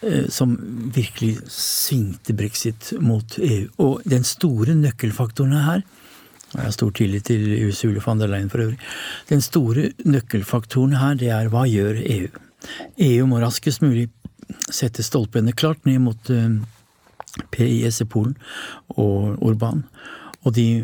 eh, 0.00 0.28
som 0.32 0.56
virkelig 0.94 1.42
svingte 1.52 2.32
brexit 2.38 2.94
mot 3.00 3.36
EU. 3.38 3.68
Og 3.84 4.06
den 4.08 4.24
store 4.24 4.78
nøkkelfaktoren 4.78 5.60
her 5.66 5.84
jeg 6.52 6.66
har 6.66 6.72
stor 6.76 6.90
tillit 6.92 7.24
til 7.24 7.46
Usule 7.64 8.00
van 8.04 8.18
der 8.20 8.28
Leyen 8.28 8.50
for 8.52 8.60
øvrig. 8.60 8.76
Den 9.30 9.40
store 9.40 9.86
nøkkelfaktoren 10.04 10.98
her, 11.00 11.14
det 11.16 11.30
er 11.32 11.48
hva 11.48 11.64
gjør 11.64 11.96
EU? 11.96 12.28
EU 13.00 13.28
må 13.30 13.40
raskest 13.40 13.80
mulig 13.80 14.10
sette 14.68 15.00
stolpene 15.04 15.54
klart 15.56 15.86
ned 15.88 16.02
mot 16.04 16.30
eh, 16.30 16.60
PIS 17.54 18.02
i 18.04 18.08
Polen 18.08 18.34
og 18.96 19.38
Orban. 19.42 19.84
Og, 20.42 20.56
de, 20.56 20.82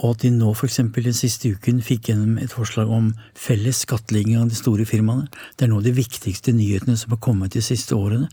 og 0.00 0.14
at 0.14 0.22
de 0.22 0.30
nå 0.32 0.54
f.eks. 0.54 0.78
den 0.94 1.16
siste 1.16 1.50
uken 1.52 1.82
fikk 1.84 2.08
gjennom 2.08 2.38
et 2.40 2.54
forslag 2.54 2.88
om 2.88 3.10
felles 3.36 3.82
skattlegging 3.84 4.38
av 4.40 4.48
de 4.48 4.56
store 4.56 4.86
firmaene. 4.88 5.28
Det 5.56 5.66
er 5.66 5.72
nå 5.72 5.82
de 5.84 5.92
viktigste 5.92 6.54
nyhetene 6.56 6.96
som 6.96 7.12
har 7.12 7.20
kommet 7.20 7.52
de 7.52 7.60
siste 7.64 7.92
årene. 7.92 8.30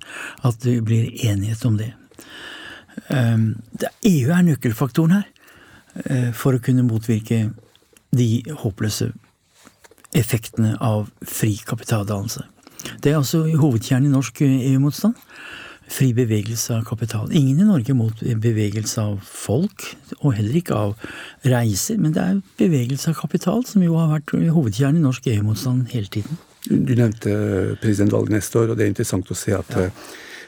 At 0.47 0.63
det 0.63 0.79
blir 0.87 1.11
enighet 1.27 1.65
om 1.67 1.75
det. 1.81 1.91
Um, 3.09 3.57
det 3.75 3.91
EU 4.07 4.31
er 4.31 4.47
nøkkelfaktoren 4.47 5.17
her. 5.17 5.27
Eh, 5.93 6.31
for 6.33 6.55
å 6.55 6.61
kunne 6.63 6.85
motvirke 6.87 7.51
de 8.13 8.29
håpløse 8.63 9.11
effektene 10.17 10.73
av 10.81 11.09
fri 11.25 11.53
kapitaldannelse. 11.65 12.47
Det 13.01 13.11
er 13.11 13.19
altså 13.19 13.43
hovedkjernen 13.45 14.09
i 14.09 14.13
norsk 14.13 14.41
EU-motstand. 14.45 15.17
Fri 15.91 16.13
bevegelse 16.15 16.77
av 16.77 16.85
kapital. 16.87 17.27
Ingen 17.35 17.59
i 17.59 17.67
Norge 17.67 17.93
mot 17.97 18.23
bevegelse 18.23 19.01
av 19.01 19.19
folk, 19.27 19.85
og 20.21 20.33
heller 20.37 20.55
ikke 20.59 20.77
av 20.77 20.93
reiser, 21.45 21.99
men 22.01 22.15
det 22.15 22.23
er 22.23 22.41
bevegelse 22.61 23.11
av 23.11 23.19
kapital 23.19 23.65
som 23.67 23.83
jo 23.85 23.97
har 23.99 24.11
vært 24.15 24.33
hovedkjernen 24.33 25.01
i 25.01 25.05
norsk 25.05 25.27
EU-motstand 25.35 25.91
hele 25.93 26.11
tiden. 26.13 26.39
Du 26.69 26.93
nevnte 26.95 27.33
presidentvalget 27.83 28.37
neste 28.37 28.61
år, 28.61 28.71
og 28.71 28.79
det 28.79 28.85
er 28.85 28.93
interessant 28.93 29.31
å 29.31 29.37
se 29.37 29.55
at 29.57 29.75
ja. 29.75 29.89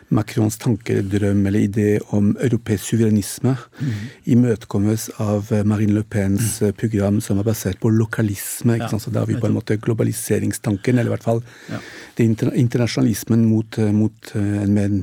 Eh, 0.05 0.15
Macrons 0.15 0.57
tanker, 0.57 1.01
drøm 1.01 1.45
eller 1.47 1.59
idé 1.59 1.99
om 2.13 2.35
europeisk 2.41 2.91
suverenisme 2.91 3.55
mm. 3.55 3.91
imøtekommes 4.25 5.09
av 5.19 5.51
Marine 5.65 5.93
Le 5.93 6.03
Pens 6.03 6.61
mm. 6.61 6.73
program 6.77 7.21
som 7.21 7.39
er 7.39 7.47
basert 7.47 7.79
på 7.79 7.89
lokalisme. 7.89 8.77
Ja. 8.77 8.89
Så 8.89 9.11
Da 9.11 9.19
har 9.19 9.27
vi 9.27 9.39
på 9.39 9.47
en 9.47 9.57
måte 9.57 9.77
globaliseringstanken, 9.77 10.97
eller 10.97 11.11
i 11.11 11.15
hvert 11.15 11.23
fall 11.25 11.41
ja. 11.69 11.79
internasjonalismen 12.17 13.45
mot, 13.45 13.77
mot 13.77 14.35
en 14.35 14.73
mer, 14.73 15.01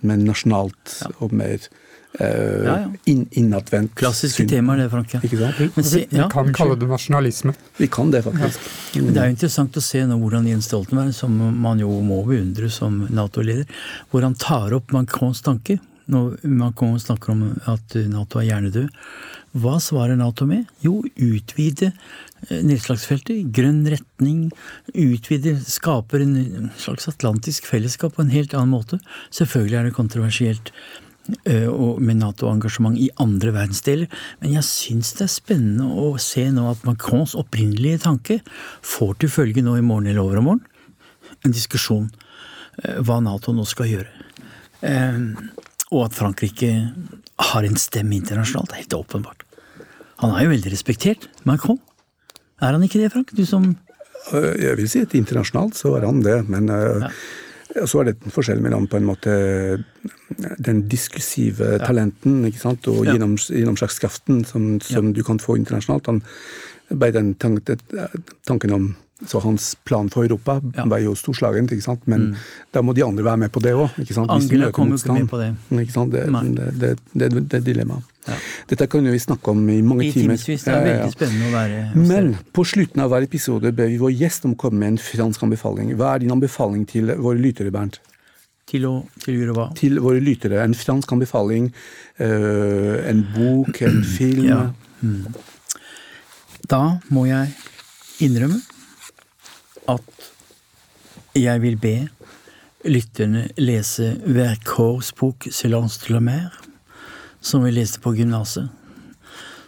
mer 0.00 0.22
nasjonalt 0.22 1.00
ja. 1.02 1.10
og 1.18 1.32
mer 1.32 1.58
Uh, 2.20 2.26
ja, 2.64 2.74
ja. 2.78 3.14
Innadvendt. 3.40 3.94
Klassiske 3.98 4.46
temaer, 4.48 4.84
det, 4.84 4.90
Frank. 4.92 5.16
Ikke 5.18 5.38
sant? 5.40 5.62
Men, 5.74 5.86
se, 5.88 6.04
vi 6.10 6.26
kan 6.30 6.52
kalle 6.54 6.76
det 6.78 6.86
nasjonalisme. 6.90 7.54
Vi 7.80 7.88
kan 7.90 8.12
det, 8.14 8.22
faktisk. 8.26 8.68
Ja. 8.94 9.02
Det 9.08 9.18
er 9.18 9.30
jo 9.30 9.34
interessant 9.34 9.78
å 9.80 9.82
se 9.82 10.04
nå 10.06 10.20
hvordan 10.20 10.46
Jens 10.46 10.70
Stoltenberg, 10.70 11.10
som 11.16 11.34
man 11.34 11.82
jo 11.82 11.90
må 12.06 12.20
beundre 12.28 12.70
som 12.70 13.02
Nato-leder, 13.10 13.66
hvor 14.12 14.22
han 14.26 14.38
tar 14.38 14.76
opp 14.78 14.94
Macrons 14.94 15.42
tanke. 15.42 15.80
Når 16.06 16.42
Macron 16.44 16.98
snakker 17.00 17.32
om 17.32 17.46
at 17.70 17.94
Nato 18.12 18.38
er 18.38 18.50
hjernedød. 18.50 18.90
Hva 19.54 19.78
svarer 19.80 20.18
Nato 20.18 20.46
med? 20.46 20.66
Jo, 20.82 20.98
utvide 21.16 21.88
eh, 21.88 22.60
nedslagsfeltet. 22.66 23.46
Grønn 23.54 23.84
retning. 23.88 24.48
Utvide, 24.90 25.54
skaper 25.64 26.24
en 26.26 26.68
slags 26.78 27.08
atlantisk 27.10 27.66
fellesskap 27.70 28.16
på 28.16 28.24
en 28.24 28.34
helt 28.34 28.54
annen 28.54 28.74
måte. 28.74 28.98
Selvfølgelig 29.34 29.80
er 29.80 29.88
det 29.88 29.96
kontroversielt 29.96 30.74
med 31.26 32.18
Nato-engasjement 32.20 32.98
i 33.00 33.06
andre 33.22 33.54
verdensdeler. 33.54 34.10
Men 34.42 34.58
jeg 34.58 34.66
syns 34.68 35.14
det 35.16 35.24
er 35.24 35.32
spennende 35.32 35.86
å 35.88 36.10
se 36.20 36.44
nå 36.52 36.66
at 36.68 36.84
Macrons 36.84 37.32
opprinnelige 37.38 38.02
tanke 38.04 38.38
får 38.84 39.14
til 39.22 39.32
følge 39.32 39.64
nå 39.64 39.78
i 39.80 39.84
morgen 39.86 40.10
eller 40.10 40.24
overmorgen 40.24 40.64
en 41.44 41.54
diskusjon 41.54 42.08
eh, 42.82 43.00
hva 43.04 43.20
Nato 43.22 43.54
nå 43.54 43.66
skal 43.68 43.90
gjøre. 43.90 44.10
Eh, 44.84 45.20
og 45.90 46.06
at 46.08 46.16
Frankrike 46.16 46.72
har 47.52 47.66
en 47.66 47.80
stemme 47.80 48.16
internasjonalt, 48.16 48.72
er 48.72 48.84
helt 48.84 48.98
åpenbart. 48.98 49.44
Han 50.22 50.34
er 50.34 50.46
jo 50.46 50.54
veldig 50.54 50.72
respektert, 50.72 51.28
Macron. 51.48 51.80
Er 52.62 52.76
han 52.76 52.84
ikke 52.86 53.02
det, 53.02 53.12
Frank? 53.12 53.34
Du 53.34 53.44
som 53.46 53.74
Jeg 54.32 54.78
vil 54.78 54.86
si 54.88 55.02
at 55.04 55.12
internasjonalt 55.12 55.76
så 55.76 55.98
er 55.98 56.06
han 56.08 56.22
det, 56.24 56.38
men 56.48 56.70
ja. 56.70 57.10
Og 57.82 57.88
så 57.90 58.00
er 58.00 58.10
det 58.10 58.18
forskjellen 58.18 58.34
forskjell 58.34 58.60
mellom 58.62 58.88
på 58.90 59.00
en 59.00 59.08
måte 59.08 59.32
den 60.62 60.84
diskussive 60.90 61.78
talenten 61.82 62.44
ikke 62.48 62.60
sant, 62.60 62.86
og 62.90 63.02
ja. 63.02 63.14
gjennom, 63.14 63.34
gjennomslagskraften 63.38 64.44
som, 64.46 64.76
som 64.84 65.10
ja. 65.10 65.16
du 65.16 65.22
kan 65.26 65.40
få 65.42 65.58
internasjonalt. 65.58 66.10
Han, 66.10 66.22
bare 66.94 67.16
den 67.16 67.34
tanken 67.38 68.76
om 68.76 68.92
så 69.26 69.40
hans 69.40 69.74
plan 69.84 70.10
for 70.10 70.24
Europa 70.24 70.60
ja. 70.74 70.84
var 70.90 70.98
jo 70.98 71.14
storslagent, 71.14 71.72
ikke 71.72 71.84
sant? 71.84 72.02
men 72.10 72.30
mm. 72.32 72.40
da 72.74 72.82
må 72.82 72.92
de 72.96 73.04
andre 73.06 73.24
være 73.24 73.40
med 73.44 73.52
på 73.54 73.60
det 73.62 73.74
òg. 73.78 74.00
Angela 74.26 74.72
kom 74.74 74.90
jo 74.90 74.98
ikke 74.98 75.14
med 75.14 75.28
på 75.30 75.38
det. 75.38 75.52
Ikke 75.84 75.94
sant? 75.94 76.12
Det, 76.14 76.24
det, 76.80 76.90
det, 77.12 77.28
det, 77.38 77.60
er 77.60 77.62
dilemmaet. 77.64 78.10
Ja. 78.26 78.38
Dette 78.72 78.88
kan 78.90 79.06
vi 79.06 79.20
snakke 79.20 79.52
om 79.52 79.62
i 79.70 79.78
mange 79.84 80.08
I 80.08 80.10
timer. 80.16 80.40
Det 80.40 80.58
er 80.72 80.86
veldig 80.88 81.12
spennende 81.14 81.50
å 81.50 81.54
være 81.54 81.84
hos 81.92 82.10
Men 82.10 82.32
på 82.56 82.64
slutten 82.66 83.04
av 83.04 83.12
hver 83.12 83.28
episode 83.28 83.72
ber 83.76 83.92
vi 83.92 84.00
vår 84.02 84.16
gjest 84.16 84.48
om 84.48 84.56
å 84.56 84.60
komme 84.64 84.82
med 84.82 84.94
en 84.94 85.00
fransk 85.06 85.46
anbefaling. 85.46 85.94
Hva 86.00 86.14
er 86.14 86.24
din 86.24 86.34
anbefaling 86.34 86.82
til 86.90 87.14
våre 87.14 87.38
lyttere, 87.38 87.70
Bernt? 87.74 88.00
Til 88.66 88.88
å 88.88 88.94
til? 89.22 89.54
Til 89.78 90.02
våre 90.02 90.24
lyttere. 90.24 90.62
En 90.64 90.74
fransk 90.74 91.12
anbefaling, 91.14 91.70
øh, 92.18 92.94
en 93.12 93.26
bok, 93.36 93.82
en 93.84 94.02
film. 94.18 94.46
Ja. 94.48 94.62
Mm. 95.04 95.34
Da 96.66 96.84
må 97.12 97.28
jeg 97.28 97.52
innrømme 98.24 98.62
at 99.90 100.30
jeg 101.34 101.62
vil 101.64 101.76
be 101.80 101.96
lytterne 102.84 103.48
lese 103.58 104.14
Verkors 104.26 105.12
bok 105.16 105.48
'Silence 105.50 106.00
de 106.06 106.12
la 106.12 106.20
mer', 106.20 106.60
som 107.40 107.64
vi 107.64 107.70
leste 107.70 108.00
på 108.00 108.14
gymnaset. 108.14 108.68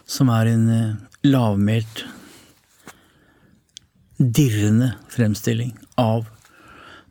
Som 0.05 0.29
er 0.29 0.45
en 0.47 0.69
eh, 0.69 0.95
lavmælt, 1.23 2.05
dirrende 4.17 4.93
fremstilling 5.09 5.77
av 5.97 6.25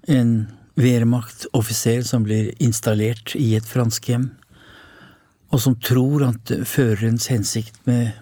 en 0.08 0.48
Wehrmacht-offiser 0.76 2.02
som 2.02 2.24
blir 2.24 2.50
installert 2.60 3.34
i 3.36 3.54
et 3.56 3.64
fransk 3.64 4.10
hjem, 4.10 4.30
og 5.52 5.60
som 5.62 5.76
tror 5.80 6.26
at 6.26 6.52
førerens 6.68 7.30
hensikt 7.32 7.78
med 7.86 8.12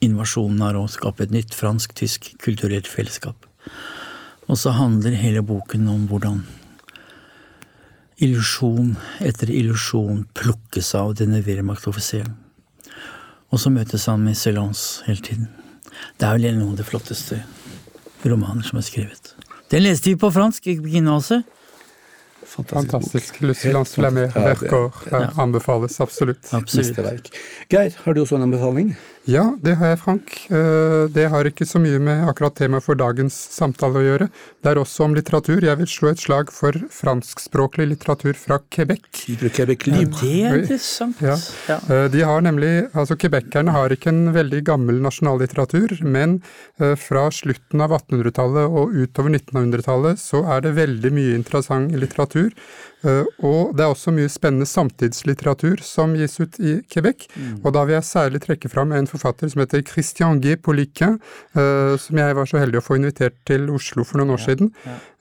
invasjonen 0.00 0.62
er 0.64 0.78
å 0.80 0.88
skape 0.88 1.26
et 1.26 1.34
nytt 1.34 1.54
fransk-tysk 1.54 2.32
kulturelt 2.40 2.88
fellesskap. 2.88 3.49
Og 4.50 4.58
så 4.58 4.72
handler 4.74 5.14
hele 5.18 5.42
boken 5.46 5.86
om 5.88 6.08
hvordan 6.10 6.42
illusjon 8.20 8.96
etter 9.24 9.50
illusjon 9.52 10.26
plukkes 10.36 10.92
av 10.98 11.14
denne 11.20 11.40
Wehrmacht-offiseren. 11.46 12.34
Og 13.50 13.62
så 13.62 13.72
møtes 13.72 14.06
han 14.10 14.22
med 14.24 14.38
Celance 14.38 15.06
hele 15.06 15.24
tiden. 15.24 15.48
Det 16.20 16.26
er 16.28 16.36
vel 16.36 16.58
noen 16.58 16.74
av 16.74 16.82
de 16.82 16.86
flotteste 16.86 17.40
romaner 18.26 18.66
som 18.66 18.78
er 18.80 18.86
skrevet. 18.86 19.32
Den 19.72 19.84
leste 19.86 20.10
vi 20.10 20.18
på 20.20 20.30
fransk 20.34 20.68
i 20.70 20.76
gymnaset. 20.96 21.46
Fantastisk. 22.50 23.36
Lucians 23.44 23.94
Flemmer, 23.94 24.32
Vercors, 24.34 25.04
anbefales 25.38 26.00
absolutt. 26.02 26.48
absolutt. 26.56 27.30
Geir, 27.70 27.94
har 28.04 28.14
du 28.14 28.22
også 28.24 28.40
en 28.40 28.48
anbefaling? 28.48 28.96
Ja, 29.30 29.44
det 29.62 29.76
har 29.78 29.92
jeg, 29.92 29.98
Frank. 30.00 30.32
Eh, 30.50 31.04
det 31.14 31.28
har 31.30 31.46
ikke 31.46 31.66
så 31.68 31.78
mye 31.82 32.00
med 32.02 32.24
akkurat 32.30 32.56
temaet 32.58 32.82
for 32.82 32.98
dagens 32.98 33.36
samtale 33.54 34.00
å 34.00 34.02
gjøre. 34.02 34.26
Det 34.62 34.72
er 34.72 34.80
også 34.80 35.06
om 35.06 35.14
litteratur. 35.14 35.62
Jeg 35.62 35.78
vil 35.78 35.90
slå 35.90 36.10
et 36.10 36.22
slag 36.22 36.50
for 36.54 36.74
franskspråklig 36.94 37.86
litteratur 37.92 38.34
fra 38.38 38.58
Quebec. 38.74 39.06
Quebec 39.54 39.86
Libre. 39.86 40.18
det 40.18 40.32
er 40.48 40.58
interessant. 40.62 41.22
Ja. 41.22 41.36
Eh, 41.78 42.08
de 42.10 42.24
har 42.26 42.42
nemlig, 42.42 42.72
altså 42.90 43.18
Quebecerne 43.20 43.74
har 43.76 43.94
ikke 43.94 44.10
en 44.10 44.34
veldig 44.34 44.64
gammel 44.66 44.98
nasjonallitteratur, 45.04 46.00
men 46.02 46.40
eh, 46.80 46.96
fra 46.98 47.28
slutten 47.34 47.86
av 47.86 47.94
1800-tallet 48.00 48.66
og 48.66 48.98
utover 48.98 49.36
1900-tallet 49.36 50.18
så 50.18 50.42
er 50.56 50.66
det 50.66 50.78
veldig 50.80 51.14
mye 51.14 51.38
interessant 51.38 51.94
litteratur. 51.94 52.50
Og 53.00 53.70
det 53.72 53.80
er 53.80 53.88
også 53.88 54.12
mye 54.12 54.28
spennende 54.28 54.66
samtidslitteratur 54.68 55.80
som 55.80 56.12
gis 56.18 56.34
ut 56.36 56.58
i 56.60 56.74
Quebec. 56.92 57.22
Mm. 57.32 57.62
Og 57.62 57.72
da 57.72 57.86
vil 57.88 57.96
jeg 57.96 58.04
særlig 58.04 58.42
trekke 58.44 58.68
fram 58.68 58.92
en 58.92 59.08
forfatter 59.08 59.19
som 59.20 59.62
heter 59.62 59.84
Christian 59.86 60.40
G. 60.40 60.56
Poliquin, 60.56 61.18
uh, 61.56 61.96
som 62.00 62.22
jeg 62.22 62.38
var 62.38 62.48
så 62.48 62.62
heldig 62.62 62.80
å 62.80 62.86
få 62.86 63.00
invitert 63.00 63.38
til 63.48 63.70
Oslo 63.74 64.06
for 64.06 64.20
noen 64.20 64.34
år 64.36 64.42
siden. 64.48 64.72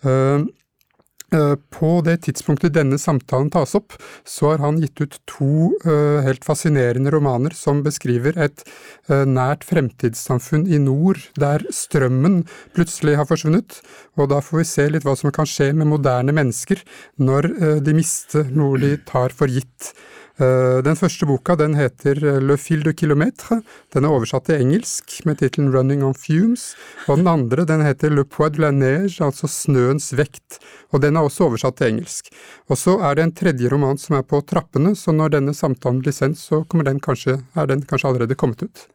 Uh, 0.05 1.55
på 1.69 1.89
det 2.05 2.15
tidspunktet 2.25 2.73
denne 2.73 2.97
samtalen 2.97 3.51
tas 3.53 3.75
opp, 3.77 3.93
så 4.25 4.49
har 4.49 4.63
han 4.63 4.79
gitt 4.81 4.97
ut 4.97 5.17
to 5.29 5.69
uh, 5.85 6.25
helt 6.25 6.45
fascinerende 6.45 7.11
romaner 7.13 7.53
som 7.53 7.83
beskriver 7.85 8.37
et 8.41 8.63
uh, 9.11 9.25
nært 9.29 9.65
fremtidssamfunn 9.69 10.65
i 10.65 10.79
nord, 10.81 11.21
der 11.37 11.65
strømmen 11.69 12.41
plutselig 12.73 13.19
har 13.19 13.29
forsvunnet. 13.29 13.77
Og 14.17 14.31
da 14.33 14.41
får 14.41 14.63
vi 14.63 14.69
se 14.71 14.87
litt 14.89 15.05
hva 15.05 15.13
som 15.19 15.33
kan 15.35 15.49
skje 15.49 15.69
med 15.77 15.91
moderne 15.91 16.33
mennesker 16.33 16.81
når 17.21 17.51
uh, 17.59 17.75
de 17.77 17.93
mister 17.93 18.49
noe 18.49 18.81
de 18.81 18.95
tar 19.05 19.35
for 19.35 19.51
gitt. 19.53 19.93
Eh, 20.39 20.79
den 20.85 20.95
første 20.95 21.27
boka 21.27 21.57
den 21.59 21.73
heter 21.75 22.19
eh, 22.23 22.37
Le 22.39 22.55
fil 22.57 22.83
de 22.85 22.93
kilometre. 22.95 23.59
Den 23.91 24.05
er 24.07 24.13
oversatt 24.15 24.45
til 24.47 24.61
engelsk 24.63 25.17
med 25.27 25.41
tittelen 25.41 25.73
Running 25.73 26.05
on 26.07 26.15
fumes. 26.15 26.69
Og 27.07 27.19
den 27.19 27.27
andre 27.27 27.65
den 27.67 27.83
heter 27.83 28.13
Le 28.13 28.23
poids 28.23 28.55
de 28.55 28.63
la 28.63 28.69
neige, 28.71 29.17
altså 29.25 29.49
Snøens 29.51 30.13
vekt. 30.15 30.61
Og 30.93 31.03
den 31.03 31.19
er 31.19 31.27
også 31.27 31.49
oversatt 31.49 31.81
til 31.81 31.91
engelsk. 31.91 32.31
Og 32.71 32.79
så 32.79 32.95
er 33.03 33.19
det 33.19 33.25
en 33.25 33.35
tredje 33.41 33.73
roman 33.73 33.99
som 33.99 34.15
er 34.15 34.23
på 34.23 34.39
trappene, 34.47 34.95
så 34.95 35.11
når 35.11 35.35
denne 35.35 35.55
samtalen 35.57 35.99
blir 36.05 36.15
sendt, 36.15 36.39
så 36.39 36.63
den 36.87 37.03
kanskje, 37.03 37.41
er 37.55 37.67
den 37.67 37.83
kanskje 37.83 38.13
allerede 38.13 38.39
kommet 38.39 38.63
ut. 38.63 38.87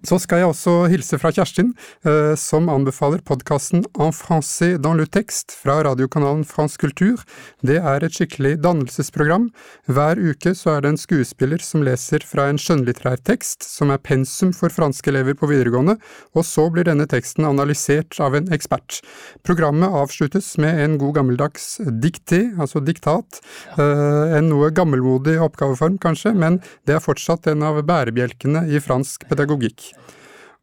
Så 0.00 0.16
skal 0.16 0.40
jeg 0.40 0.48
også 0.48 0.72
hilse 0.88 1.18
fra 1.20 1.28
Kjerstin, 1.34 1.74
eh, 2.08 2.32
som 2.40 2.70
anbefaler 2.72 3.20
podkasten 3.20 3.82
En 4.00 4.14
français 4.16 4.78
dans 4.80 4.96
le 4.96 5.04
texte 5.04 5.52
fra 5.52 5.82
radiokanalen 5.84 6.46
France 6.48 6.78
kultur. 6.80 7.20
Det 7.60 7.76
er 7.76 8.04
et 8.04 8.16
skikkelig 8.16 8.62
dannelsesprogram. 8.64 9.50
Hver 9.92 10.16
uke 10.16 10.54
så 10.56 10.76
er 10.76 10.80
det 10.80 10.92
en 10.94 11.00
skuespiller 11.00 11.60
som 11.60 11.84
leser 11.84 12.24
fra 12.24 12.48
en 12.48 12.56
skjønnlitterær 12.56 13.20
tekst, 13.28 13.62
som 13.62 13.92
er 13.92 14.00
pensum 14.00 14.54
for 14.56 14.72
franske 14.72 15.12
elever 15.12 15.36
på 15.36 15.50
videregående, 15.50 15.98
og 16.32 16.48
så 16.48 16.70
blir 16.72 16.88
denne 16.88 17.04
teksten 17.04 17.44
analysert 17.44 18.16
av 18.24 18.34
en 18.34 18.48
ekspert. 18.56 19.02
Programmet 19.44 19.92
avsluttes 19.92 20.56
med 20.56 20.80
en 20.80 20.96
god 20.96 21.18
gammeldags 21.20 21.76
dikté, 22.00 22.56
altså 22.56 22.80
diktat. 22.80 23.42
Eh, 23.76 24.38
en 24.38 24.48
noe 24.48 24.72
gammelmodig 24.72 25.36
oppgaveform, 25.44 26.00
kanskje, 26.00 26.32
men 26.32 26.62
det 26.88 26.96
er 26.96 27.04
fortsatt 27.04 27.52
en 27.52 27.68
av 27.68 27.84
bærebjelkene 27.84 28.64
i 28.72 28.80
fransk 28.80 29.28
pedagogikk. 29.28 29.59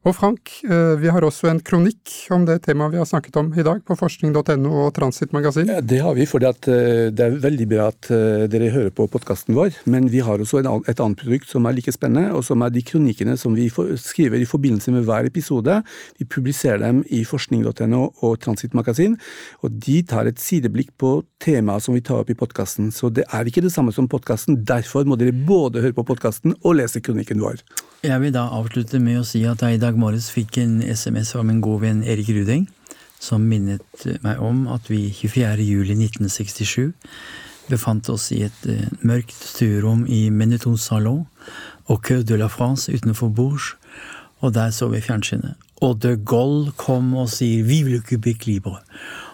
Og 0.07 0.13
Frank, 0.15 0.51
eh, 0.63 0.93
vi 1.01 1.09
har 1.11 1.25
også 1.25 1.49
en 1.49 1.59
kronikk 1.59 2.13
om 2.31 2.45
det 2.47 2.61
temaet 2.63 2.93
vi 2.93 2.99
har 3.01 3.07
snakket 3.09 3.35
om 3.41 3.49
i 3.51 3.63
dag, 3.65 3.81
på 3.83 3.95
forskning.no 3.97 4.69
og 4.85 4.93
Transit 4.95 5.33
Magasin. 5.35 5.67
Ja, 5.67 5.81
det 5.81 5.99
har 5.99 6.13
vi, 6.15 6.27
for 6.29 6.43
eh, 6.47 7.09
det 7.11 7.25
er 7.25 7.35
veldig 7.43 7.67
bra 7.67 7.89
at 7.91 8.07
eh, 8.13 8.45
dere 8.47 8.69
hører 8.71 8.93
på 8.95 9.09
podkasten 9.11 9.57
vår. 9.57 9.75
Men 9.85 10.07
vi 10.13 10.21
har 10.23 10.39
også 10.39 10.61
et 10.61 11.01
annet 11.01 11.19
produkt 11.19 11.51
som 11.51 11.67
er 11.67 11.75
like 11.75 11.91
spennende, 11.91 12.31
og 12.37 12.45
som 12.47 12.63
er 12.63 12.71
de 12.71 12.85
kronikkene 12.87 13.35
som 13.41 13.57
vi 13.57 13.67
skriver 13.99 14.39
i 14.39 14.47
forbindelse 14.47 14.93
med 14.95 15.03
hver 15.09 15.27
episode. 15.27 15.81
Vi 16.21 16.29
publiserer 16.29 16.79
dem 16.85 17.03
i 17.11 17.25
forskning.no 17.27 18.03
og 18.23 18.39
Transit 18.45 18.77
Magasin, 18.77 19.19
og 19.59 19.75
de 19.75 19.99
tar 20.07 20.31
et 20.31 20.39
sideblikk 20.39 20.93
på 20.95 21.17
temaet 21.43 21.83
som 21.83 21.97
vi 21.97 22.05
tar 22.05 22.23
opp 22.23 22.31
i 22.31 22.37
podkasten. 22.37 22.93
Så 22.95 23.11
det 23.11 23.27
er 23.27 23.49
ikke 23.49 23.65
det 23.65 23.73
samme 23.75 23.91
som 23.91 24.07
podkasten. 24.07 24.61
Derfor 24.63 25.03
må 25.03 25.19
dere 25.19 25.35
både 25.35 25.83
høre 25.83 25.99
på 25.99 26.07
podkasten 26.07 26.55
og 26.63 26.79
lese 26.79 27.03
kronikken 27.03 27.43
vår. 27.43 27.65
Jeg 28.05 28.21
vil 28.21 28.29
da 28.29 28.43
avslutte 28.53 28.99
med 29.01 29.17
å 29.17 29.25
si 29.25 29.39
at 29.49 29.63
jeg 29.65 29.79
i 29.79 29.81
dag 29.81 29.95
morges 29.97 30.27
fikk 30.29 30.59
en 30.61 30.75
SMS 30.85 31.31
fra 31.33 31.41
min 31.41 31.63
gode 31.65 31.81
venn 31.87 32.03
Erik 32.05 32.29
Rudeng, 32.29 32.67
som 33.17 33.47
minnet 33.49 34.05
meg 34.21 34.37
om 34.37 34.67
at 34.69 34.85
vi 34.91 35.07
24. 35.09 35.65
juli 35.65 35.95
1967 35.97 36.93
befant 37.71 38.05
oss 38.13 38.29
i 38.35 38.43
et 38.45 38.67
uh, 38.69 38.85
mørkt 39.01 39.33
stuerom 39.33 40.05
i 40.05 40.27
Menetons 40.29 40.85
salon 40.91 41.25
au 41.89 41.97
Cœur 41.97 42.21
de 42.21 42.37
la 42.37 42.51
France 42.53 42.85
utenfor 42.93 43.33
Bourges, 43.33 43.73
og 44.45 44.53
der 44.53 44.69
så 44.69 44.91
vi 44.93 45.01
fjernsynet. 45.01 45.57
Og 45.81 45.97
de 46.05 46.13
Gaulle 46.21 46.77
kom 46.77 47.15
og 47.17 47.31
sier 47.33 47.65
'Vive 47.65 47.97
le 47.97 48.17
bli 48.17 48.37
libre'. 48.45 48.77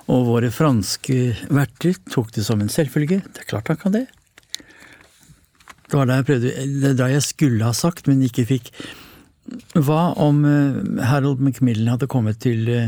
Og 0.08 0.26
våre 0.28 0.52
franske 0.52 1.36
verter 1.52 2.00
tok 2.10 2.32
det 2.32 2.46
som 2.46 2.62
en 2.62 2.72
selvfølge. 2.72 3.24
Det 3.28 3.44
er 3.44 3.52
klart 3.52 3.68
han 3.68 3.78
kan 3.78 3.92
det. 3.92 4.08
Det 5.94 6.00
var 6.00 6.08
da 6.10 6.16
jeg 6.18 6.26
prøvde, 6.26 6.52
det 6.82 6.92
da 6.98 7.06
jeg 7.12 7.22
skulle 7.22 7.66
ha 7.68 7.72
sagt, 7.78 8.08
men 8.10 8.24
ikke 8.26 8.48
fikk. 8.50 8.72
Hva 9.78 10.16
om 10.18 10.40
uh, 10.42 10.80
Harold 11.06 11.44
Macmillan 11.46 11.92
hadde 11.92 12.08
kommet 12.10 12.40
til 12.42 12.66
uh, 12.66 12.88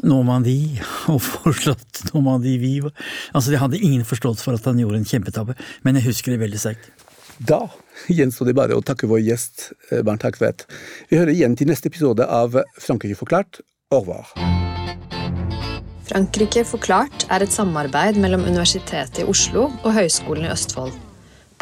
Normandie 0.00 0.80
og 1.12 1.20
foreslått 1.20 2.06
Normandie 2.14 2.56
Vive? 2.62 2.94
Altså, 3.36 3.52
jeg 3.52 3.60
hadde 3.60 3.82
ingen 3.82 4.06
forståelse 4.08 4.46
for 4.46 4.56
at 4.56 4.64
han 4.64 4.80
gjorde 4.80 5.02
en 5.02 5.04
kjempetabbe, 5.10 5.58
men 5.84 6.00
jeg 6.00 6.08
husker 6.08 6.32
det 6.32 6.40
veldig 6.40 6.60
sterkt. 6.62 6.88
Da 7.36 7.66
gjenstår 8.08 8.48
det 8.48 8.56
bare 8.56 8.78
å 8.80 8.80
takke 8.80 9.10
vår 9.10 9.20
gjest 9.20 9.66
eh, 9.90 10.00
Bernt 10.00 10.24
Hakvedt. 10.24 10.64
Vi 11.10 11.20
hører 11.20 11.34
igjen 11.34 11.52
til 11.60 11.68
neste 11.68 11.92
episode 11.92 12.24
av 12.24 12.56
Frankrike 12.80 13.18
forklart. 13.20 13.60
Au 13.92 14.00
revoir. 14.00 14.32
Frankrike 16.08 16.64
forklart 16.64 17.28
er 17.28 17.44
et 17.44 17.52
samarbeid 17.52 18.16
mellom 18.24 18.48
Universitetet 18.48 19.20
i 19.20 19.28
Oslo 19.28 19.66
og 19.82 19.92
Høgskolen 19.92 20.48
i 20.48 20.54
Østfold. 20.54 20.96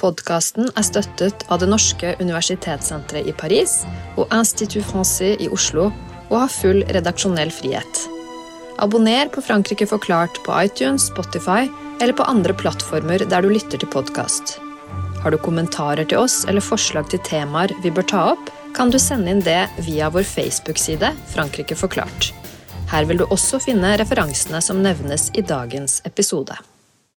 Podkasten 0.04 0.66
er 0.76 0.84
støttet 0.84 1.46
av 1.48 1.62
Det 1.62 1.66
norske 1.70 2.10
universitetssenteret 2.20 3.30
i 3.30 3.32
Paris 3.32 3.78
og 4.20 4.28
Institut 4.36 4.84
Francais 4.90 5.40
i 5.40 5.46
Oslo 5.48 5.86
og 6.26 6.34
har 6.42 6.52
full 6.52 6.82
redaksjonell 6.92 7.48
frihet. 7.54 8.02
Abonner 8.84 9.30
på 9.32 9.40
Frankrike 9.46 9.86
forklart 9.88 10.42
på 10.44 10.58
iTunes, 10.60 11.06
Spotify 11.08 11.70
eller 12.02 12.12
på 12.18 12.26
andre 12.28 12.52
plattformer 12.52 13.24
der 13.30 13.46
du 13.46 13.54
lytter 13.54 13.80
til 13.80 13.88
podkast. 13.94 14.58
Har 15.22 15.32
du 15.32 15.38
kommentarer 15.40 16.04
til 16.04 16.20
oss 16.20 16.42
eller 16.44 16.60
forslag 16.60 17.08
til 17.08 17.24
temaer 17.24 17.72
vi 17.80 17.94
bør 17.94 18.08
ta 18.12 18.26
opp, 18.34 18.52
kan 18.76 18.92
du 18.92 19.00
sende 19.00 19.32
inn 19.32 19.40
det 19.46 19.62
via 19.88 20.12
vår 20.12 20.28
Facebook-side 20.28 21.14
Frankrike 21.32 21.80
forklart. 21.80 22.34
Her 22.92 23.08
vil 23.08 23.24
du 23.24 23.28
også 23.30 23.62
finne 23.70 23.96
referansene 23.96 24.60
som 24.60 24.84
nevnes 24.84 25.30
i 25.32 25.48
dagens 25.48 26.02
episode. 26.04 26.60